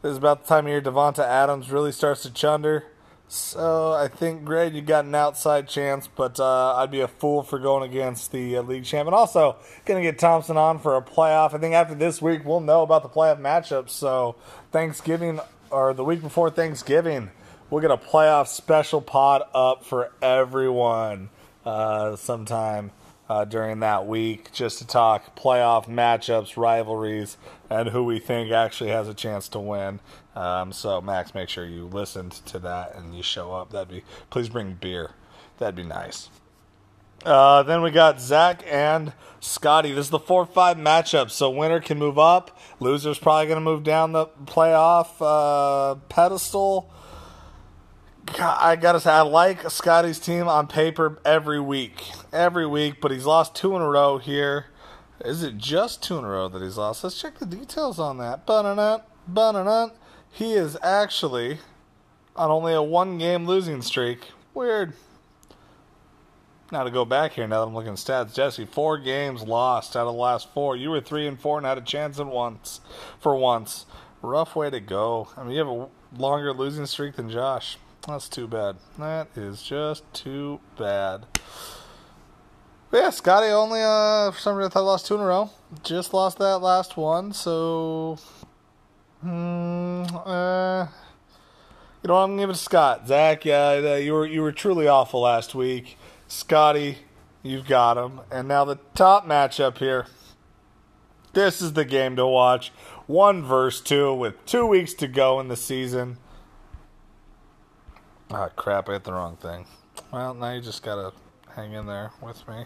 this 0.00 0.12
is 0.12 0.16
about 0.16 0.42
the 0.42 0.48
time 0.48 0.64
of 0.64 0.70
year 0.70 0.80
Davante 0.80 1.20
Adams 1.20 1.70
really 1.70 1.92
starts 1.92 2.22
to 2.22 2.32
chunder. 2.32 2.86
So 3.30 3.92
I 3.92 4.08
think, 4.08 4.46
Greg, 4.46 4.74
you 4.74 4.80
got 4.80 5.04
an 5.04 5.14
outside 5.14 5.68
chance, 5.68 6.08
but 6.08 6.40
uh, 6.40 6.76
I'd 6.76 6.90
be 6.90 7.00
a 7.00 7.08
fool 7.08 7.42
for 7.42 7.58
going 7.58 7.88
against 7.88 8.32
the 8.32 8.56
uh, 8.56 8.62
league 8.62 8.84
champ. 8.84 9.06
And 9.06 9.14
also, 9.14 9.56
going 9.84 10.02
to 10.02 10.10
get 10.10 10.18
Thompson 10.18 10.56
on 10.56 10.78
for 10.78 10.96
a 10.96 11.02
playoff. 11.02 11.52
I 11.52 11.58
think 11.58 11.74
after 11.74 11.94
this 11.94 12.22
week, 12.22 12.46
we'll 12.46 12.60
know 12.60 12.82
about 12.82 13.02
the 13.02 13.10
playoff 13.10 13.38
matchups. 13.38 13.90
So 13.90 14.36
Thanksgiving 14.72 15.40
or 15.70 15.92
the 15.92 16.04
week 16.04 16.22
before 16.22 16.48
Thanksgiving, 16.48 17.30
we'll 17.68 17.82
get 17.82 17.90
a 17.90 17.98
playoff 17.98 18.46
special 18.48 19.02
pod 19.02 19.42
up 19.54 19.84
for 19.84 20.10
everyone 20.22 21.28
uh, 21.66 22.16
sometime 22.16 22.92
uh, 23.28 23.44
during 23.44 23.80
that 23.80 24.06
week 24.06 24.50
just 24.52 24.78
to 24.78 24.86
talk 24.86 25.36
playoff 25.36 25.86
matchups, 25.86 26.56
rivalries, 26.56 27.36
and 27.68 27.90
who 27.90 28.04
we 28.04 28.18
think 28.18 28.50
actually 28.50 28.90
has 28.90 29.06
a 29.06 29.14
chance 29.14 29.48
to 29.48 29.58
win. 29.58 30.00
Um, 30.38 30.70
so 30.72 31.00
Max, 31.00 31.34
make 31.34 31.48
sure 31.48 31.66
you 31.66 31.86
listened 31.86 32.30
to 32.46 32.60
that 32.60 32.94
and 32.94 33.12
you 33.12 33.24
show 33.24 33.52
up. 33.52 33.70
That'd 33.70 33.88
be 33.88 34.04
please 34.30 34.48
bring 34.48 34.74
beer. 34.74 35.10
That'd 35.58 35.74
be 35.74 35.82
nice. 35.82 36.30
Uh, 37.24 37.64
then 37.64 37.82
we 37.82 37.90
got 37.90 38.20
Zach 38.20 38.62
and 38.70 39.12
Scotty. 39.40 39.90
This 39.92 40.06
is 40.06 40.10
the 40.10 40.20
four 40.20 40.46
five 40.46 40.76
matchup, 40.76 41.30
so 41.30 41.50
winner 41.50 41.80
can 41.80 41.98
move 41.98 42.20
up. 42.20 42.56
Loser's 42.80 43.18
probably 43.18 43.46
going 43.46 43.56
to 43.56 43.60
move 43.60 43.82
down 43.82 44.12
the 44.12 44.26
playoff 44.44 45.08
uh, 45.20 45.96
pedestal. 46.08 46.88
I 48.38 48.76
gotta 48.76 49.00
say, 49.00 49.10
I 49.10 49.22
like 49.22 49.68
Scotty's 49.70 50.20
team 50.20 50.46
on 50.48 50.66
paper 50.66 51.18
every 51.24 51.60
week, 51.60 52.04
every 52.32 52.66
week, 52.66 53.00
but 53.00 53.10
he's 53.10 53.24
lost 53.24 53.56
two 53.56 53.74
in 53.74 53.82
a 53.82 53.88
row 53.88 54.18
here. 54.18 54.66
Is 55.24 55.42
it 55.42 55.56
just 55.56 56.02
two 56.02 56.18
in 56.18 56.24
a 56.24 56.28
row 56.28 56.46
that 56.46 56.62
he's 56.62 56.76
lost? 56.76 57.02
Let's 57.02 57.20
check 57.20 57.38
the 57.38 57.46
details 57.46 57.98
on 57.98 58.18
that. 58.18 58.46
Ba-na-na, 58.46 58.98
ba-na-na. 59.26 59.88
He 60.30 60.52
is 60.52 60.76
actually 60.82 61.58
on 62.36 62.50
only 62.50 62.72
a 62.72 62.82
one 62.82 63.18
game 63.18 63.46
losing 63.46 63.82
streak. 63.82 64.28
Weird. 64.54 64.92
Now 66.70 66.84
to 66.84 66.90
go 66.90 67.04
back 67.04 67.32
here, 67.32 67.48
now 67.48 67.60
that 67.60 67.68
I'm 67.68 67.74
looking 67.74 67.92
at 67.92 67.98
stats, 67.98 68.34
Jesse, 68.34 68.66
four 68.66 68.98
games 68.98 69.42
lost 69.42 69.96
out 69.96 70.06
of 70.06 70.14
the 70.14 70.20
last 70.20 70.52
four. 70.52 70.76
You 70.76 70.90
were 70.90 71.00
three 71.00 71.26
and 71.26 71.40
four 71.40 71.56
and 71.56 71.66
had 71.66 71.78
a 71.78 71.82
chance 71.82 72.20
at 72.20 72.26
once 72.26 72.80
for 73.20 73.34
once. 73.34 73.86
Rough 74.20 74.54
way 74.54 74.68
to 74.68 74.80
go. 74.80 75.28
I 75.36 75.44
mean, 75.44 75.52
you 75.52 75.58
have 75.58 75.68
a 75.68 75.88
longer 76.16 76.52
losing 76.52 76.84
streak 76.86 77.16
than 77.16 77.30
Josh. 77.30 77.78
That's 78.06 78.28
too 78.28 78.46
bad. 78.46 78.76
That 78.98 79.28
is 79.34 79.62
just 79.62 80.02
too 80.12 80.60
bad. 80.78 81.26
But 82.90 82.98
yeah, 82.98 83.10
Scotty 83.10 83.48
only 83.48 83.80
uh 83.82 84.30
for 84.30 84.38
some 84.38 84.56
reason 84.56 84.72
I 84.74 84.80
lost 84.80 85.06
two 85.06 85.14
in 85.14 85.20
a 85.20 85.26
row. 85.26 85.50
Just 85.82 86.14
lost 86.14 86.38
that 86.38 86.58
last 86.58 86.96
one, 86.96 87.32
so 87.32 88.18
hmm, 89.20 90.04
uh 90.14 90.86
you 92.02 92.08
know 92.08 92.16
I'm 92.16 92.30
gonna 92.30 92.42
give 92.42 92.50
it 92.50 92.54
to 92.54 92.58
Scott. 92.58 93.08
Zach, 93.08 93.44
yeah, 93.44 93.96
you 93.96 94.12
were 94.12 94.26
you 94.26 94.42
were 94.42 94.52
truly 94.52 94.86
awful 94.86 95.20
last 95.22 95.54
week. 95.54 95.98
Scotty, 96.28 96.98
you've 97.42 97.66
got 97.66 97.96
him. 97.96 98.20
And 98.30 98.46
now 98.46 98.64
the 98.64 98.78
top 98.94 99.26
matchup 99.26 99.78
here. 99.78 100.06
This 101.32 101.60
is 101.60 101.72
the 101.74 101.84
game 101.84 102.16
to 102.16 102.26
watch. 102.26 102.72
One 103.06 103.42
verse 103.42 103.80
two 103.80 104.14
with 104.14 104.44
two 104.46 104.66
weeks 104.66 104.94
to 104.94 105.08
go 105.08 105.40
in 105.40 105.48
the 105.48 105.56
season. 105.56 106.18
Ah, 108.30 108.48
crap, 108.54 108.88
I 108.88 108.92
hit 108.92 109.04
the 109.04 109.12
wrong 109.12 109.36
thing. 109.36 109.66
Well, 110.12 110.34
now 110.34 110.52
you 110.52 110.60
just 110.60 110.82
gotta 110.82 111.12
hang 111.54 111.72
in 111.72 111.86
there 111.86 112.12
with 112.22 112.46
me. 112.46 112.64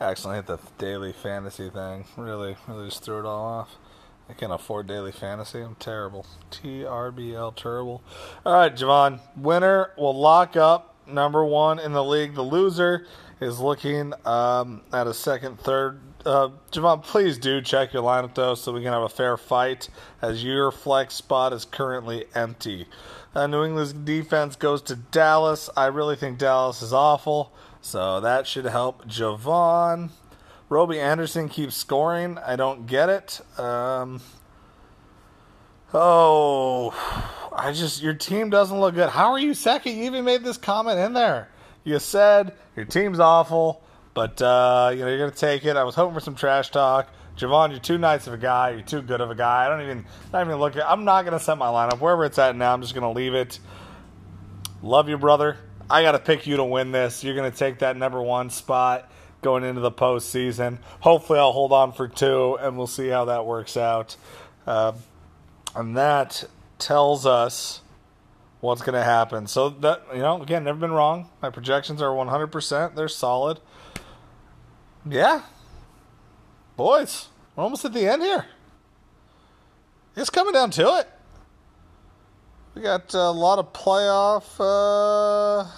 I 0.00 0.04
accidentally 0.10 0.36
hit 0.36 0.46
the 0.46 0.58
daily 0.78 1.12
fantasy 1.12 1.70
thing. 1.70 2.04
Really, 2.16 2.56
really 2.66 2.88
just 2.88 3.04
threw 3.04 3.20
it 3.20 3.26
all 3.26 3.44
off. 3.44 3.76
I 4.30 4.32
can't 4.32 4.52
afford 4.52 4.86
daily 4.86 5.10
fantasy. 5.10 5.60
I'm 5.60 5.74
terrible. 5.74 6.24
TRBL 6.52 7.56
terrible. 7.56 8.00
All 8.46 8.52
right, 8.52 8.72
Javon. 8.72 9.18
Winner 9.36 9.90
will 9.98 10.16
lock 10.16 10.56
up 10.56 10.94
number 11.04 11.44
one 11.44 11.80
in 11.80 11.92
the 11.92 12.04
league. 12.04 12.36
The 12.36 12.42
loser 12.42 13.06
is 13.40 13.58
looking 13.58 14.12
um, 14.24 14.82
at 14.92 15.08
a 15.08 15.14
second, 15.14 15.58
third. 15.58 16.00
Uh, 16.24 16.50
Javon, 16.70 17.02
please 17.02 17.38
do 17.38 17.60
check 17.60 17.92
your 17.92 18.04
lineup 18.04 18.36
though, 18.36 18.54
so 18.54 18.72
we 18.72 18.82
can 18.82 18.92
have 18.92 19.02
a 19.02 19.08
fair 19.08 19.36
fight. 19.36 19.88
As 20.22 20.44
your 20.44 20.70
flex 20.70 21.14
spot 21.14 21.52
is 21.52 21.64
currently 21.64 22.26
empty. 22.32 22.86
Uh, 23.34 23.48
New 23.48 23.64
England's 23.64 23.92
defense 23.92 24.54
goes 24.54 24.80
to 24.82 24.94
Dallas. 24.94 25.68
I 25.76 25.86
really 25.86 26.14
think 26.14 26.38
Dallas 26.38 26.82
is 26.82 26.92
awful, 26.92 27.52
so 27.80 28.20
that 28.20 28.46
should 28.46 28.66
help 28.66 29.08
Javon. 29.08 30.10
Robbie 30.70 31.00
Anderson 31.00 31.48
keeps 31.48 31.74
scoring. 31.74 32.38
I 32.38 32.54
don't 32.54 32.86
get 32.86 33.08
it. 33.08 33.40
Um, 33.58 34.20
oh, 35.92 36.94
I 37.52 37.72
just 37.72 38.00
your 38.00 38.14
team 38.14 38.50
doesn't 38.50 38.78
look 38.80 38.94
good. 38.94 39.08
How 39.08 39.32
are 39.32 39.38
you 39.38 39.52
second? 39.52 39.96
You 39.96 40.04
even 40.04 40.24
made 40.24 40.44
this 40.44 40.56
comment 40.56 41.00
in 41.00 41.12
there. 41.12 41.48
You 41.82 41.98
said 41.98 42.54
your 42.76 42.84
team's 42.84 43.18
awful, 43.18 43.82
but 44.14 44.40
uh, 44.40 44.92
you 44.92 45.00
know 45.00 45.08
you're 45.08 45.18
gonna 45.18 45.32
take 45.32 45.64
it. 45.64 45.76
I 45.76 45.82
was 45.82 45.96
hoping 45.96 46.14
for 46.14 46.20
some 46.20 46.36
trash 46.36 46.70
talk. 46.70 47.08
Javon, 47.36 47.70
you're 47.70 47.80
too 47.80 47.98
nice 47.98 48.28
of 48.28 48.34
a 48.34 48.38
guy. 48.38 48.70
You're 48.70 48.82
too 48.82 49.02
good 49.02 49.20
of 49.20 49.28
a 49.28 49.34
guy. 49.34 49.66
I 49.66 49.68
don't 49.68 49.82
even, 49.82 50.04
not 50.32 50.46
even 50.46 50.56
look 50.60 50.76
at. 50.76 50.88
I'm 50.88 51.04
not 51.04 51.24
gonna 51.24 51.40
set 51.40 51.58
my 51.58 51.66
lineup 51.66 51.98
wherever 51.98 52.24
it's 52.24 52.38
at 52.38 52.54
now. 52.54 52.72
I'm 52.72 52.80
just 52.80 52.94
gonna 52.94 53.10
leave 53.10 53.34
it. 53.34 53.58
Love 54.82 55.08
you, 55.08 55.18
brother. 55.18 55.56
I 55.90 56.02
gotta 56.02 56.20
pick 56.20 56.46
you 56.46 56.58
to 56.58 56.64
win 56.64 56.92
this. 56.92 57.24
You're 57.24 57.34
gonna 57.34 57.50
take 57.50 57.80
that 57.80 57.96
number 57.96 58.22
one 58.22 58.50
spot 58.50 59.10
going 59.42 59.64
into 59.64 59.80
the 59.80 59.92
postseason. 59.92 60.78
Hopefully, 61.00 61.38
I'll 61.38 61.52
hold 61.52 61.72
on 61.72 61.92
for 61.92 62.08
two, 62.08 62.56
and 62.60 62.76
we'll 62.76 62.86
see 62.86 63.08
how 63.08 63.26
that 63.26 63.46
works 63.46 63.76
out. 63.76 64.16
Uh, 64.66 64.92
and 65.74 65.96
that 65.96 66.44
tells 66.78 67.26
us 67.26 67.80
what's 68.60 68.82
going 68.82 68.94
to 68.94 69.04
happen. 69.04 69.46
So 69.46 69.70
that 69.70 70.02
you 70.12 70.20
know, 70.20 70.42
again, 70.42 70.64
never 70.64 70.78
been 70.78 70.92
wrong. 70.92 71.28
My 71.42 71.50
projections 71.50 72.02
are 72.02 72.10
100%. 72.10 72.94
They're 72.94 73.08
solid. 73.08 73.60
Yeah. 75.08 75.42
Boys, 76.76 77.28
we're 77.54 77.64
almost 77.64 77.84
at 77.84 77.92
the 77.92 78.06
end 78.06 78.22
here. 78.22 78.46
It's 80.16 80.30
coming 80.30 80.52
down 80.52 80.70
to 80.72 80.96
it. 80.98 81.08
We 82.74 82.82
got 82.82 83.12
a 83.14 83.30
lot 83.30 83.58
of 83.58 83.72
playoff 83.72 84.44
uh, 84.58 85.68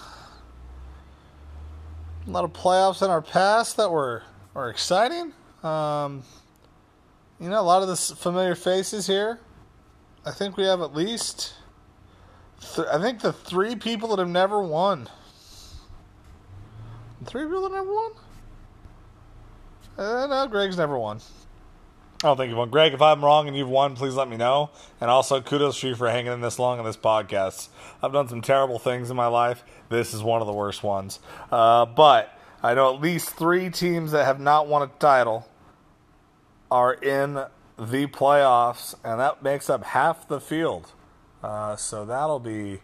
a 2.27 2.31
lot 2.31 2.45
of 2.45 2.53
playoffs 2.53 3.03
in 3.03 3.11
our 3.11 3.23
past 3.23 3.77
that 3.77 3.91
were 3.91 4.23
were 4.55 4.71
exciting. 4.71 5.33
Um, 5.63 6.23
you 7.41 7.49
know, 7.49 7.61
a 7.61 7.63
lot 7.63 7.83
of 7.83 7.89
the 7.89 7.97
familiar 7.97 8.55
faces 8.55 9.07
here. 9.07 9.41
I 10.25 10.31
think 10.31 10.57
we 10.57 10.65
have 10.65 10.81
at 10.81 10.95
least. 10.95 11.55
Th- 12.75 12.87
I 12.87 13.01
think 13.01 13.21
the 13.21 13.33
three 13.33 13.75
people 13.75 14.09
that 14.11 14.19
have 14.19 14.29
never 14.29 14.63
won. 14.63 15.09
Three 17.25 17.45
people 17.45 17.63
that 17.63 17.73
never 17.73 17.93
won. 17.93 18.13
Uh, 19.99 20.27
no, 20.27 20.47
Greg's 20.49 20.77
never 20.77 20.99
won. 20.99 21.21
I 22.23 22.29
don't 22.29 22.37
think 22.37 22.51
you've 22.51 22.59
won. 22.59 22.71
Greg, 22.71 22.95
if 22.95 23.03
I'm 23.03 23.25
wrong 23.25 23.49
and 23.49 23.57
you've 23.57 23.69
won, 23.69 23.97
please 23.97 24.15
let 24.15 24.29
me 24.29 24.37
know. 24.37 24.71
And 25.01 25.11
also, 25.11 25.41
kudos 25.41 25.81
to 25.81 25.89
you 25.89 25.95
for 25.97 26.09
hanging 26.09 26.33
in 26.33 26.41
this 26.41 26.57
long 26.57 26.79
on 26.79 26.85
this 26.85 26.97
podcast. 26.97 27.69
I've 28.01 28.13
done 28.13 28.29
some 28.29 28.41
terrible 28.41 28.79
things 28.79 29.11
in 29.11 29.17
my 29.17 29.27
life. 29.27 29.65
This 29.89 30.15
is 30.15 30.23
one 30.23 30.41
of 30.41 30.47
the 30.47 30.53
worst 30.53 30.85
ones. 30.85 31.19
Uh, 31.51 31.85
but 31.85 32.39
I 32.63 32.75
know 32.75 32.95
at 32.95 33.01
least 33.01 33.31
three 33.31 33.71
teams 33.71 34.13
that 34.13 34.25
have 34.25 34.39
not 34.39 34.69
won 34.69 34.83
a 34.83 34.87
title 35.01 35.49
are 36.71 36.95
in 36.95 37.35
the 37.77 38.07
playoffs, 38.07 38.95
and 39.03 39.19
that 39.19 39.43
makes 39.43 39.69
up 39.69 39.83
half 39.83 40.29
the 40.29 40.41
field. 40.41 40.93
Uh, 41.43 41.75
so 41.75 42.05
that'll 42.05 42.39
be 42.39 42.79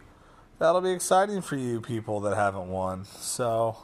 that'll 0.59 0.81
be 0.81 0.91
exciting 0.91 1.41
for 1.41 1.55
you 1.55 1.79
people 1.79 2.19
that 2.19 2.35
haven't 2.35 2.67
won. 2.67 3.05
So, 3.05 3.77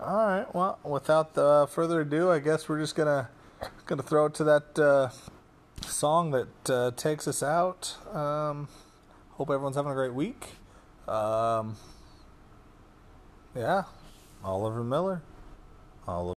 all 0.00 0.16
right. 0.16 0.46
Well, 0.54 0.78
without 0.82 1.34
the 1.34 1.68
further 1.70 2.00
ado, 2.00 2.30
I 2.30 2.38
guess 2.38 2.70
we're 2.70 2.80
just 2.80 2.94
gonna 2.94 3.28
gonna 3.86 4.02
throw 4.02 4.26
it 4.26 4.34
to 4.34 4.44
that 4.44 4.78
uh, 4.78 5.10
song 5.86 6.30
that 6.32 6.70
uh, 6.70 6.90
takes 6.92 7.26
us 7.28 7.42
out. 7.42 7.96
Um, 8.14 8.68
hope 9.32 9.50
everyone's 9.50 9.76
having 9.76 9.92
a 9.92 9.94
great 9.94 10.14
week. 10.14 10.56
Um, 11.08 11.76
yeah, 13.54 13.84
Oliver 14.44 14.84
Miller. 14.84 15.22
Oliver. 16.06 16.34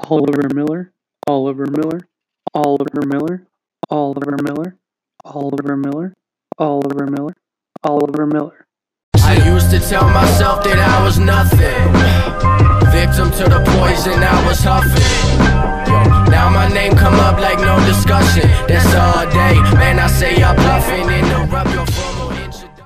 Oliver 0.00 0.48
Miller. 0.54 0.92
Oliver 1.28 1.66
Miller, 1.66 2.08
Oliver 2.54 3.02
Miller, 3.06 3.46
Oliver 3.90 4.38
Miller, 4.42 4.78
Oliver 5.26 5.76
Miller, 5.76 6.14
Oliver 6.56 7.06
Miller, 7.06 7.34
Oliver 7.84 8.26
Miller. 8.26 8.66
I 9.18 9.34
used 9.46 9.70
to 9.72 9.78
tell 9.78 10.08
myself 10.08 10.64
that 10.64 10.78
I 10.78 11.04
was 11.04 11.18
nothing. 11.18 12.77
Victim 12.98 13.30
to 13.30 13.44
the 13.44 13.62
poison 13.78 14.18
I 14.24 14.44
was 14.48 14.58
huffing. 14.60 15.38
Now 16.32 16.50
my 16.50 16.66
name 16.66 16.96
come 16.96 17.14
up 17.14 17.38
like 17.38 17.60
no 17.60 17.78
discussion. 17.86 18.42
That's 18.66 18.92
all 18.92 19.24
day. 19.30 19.54
Man, 19.78 20.00
I 20.00 20.08
say 20.08 20.34
y'all 20.40 20.56
bluffing 20.56 21.08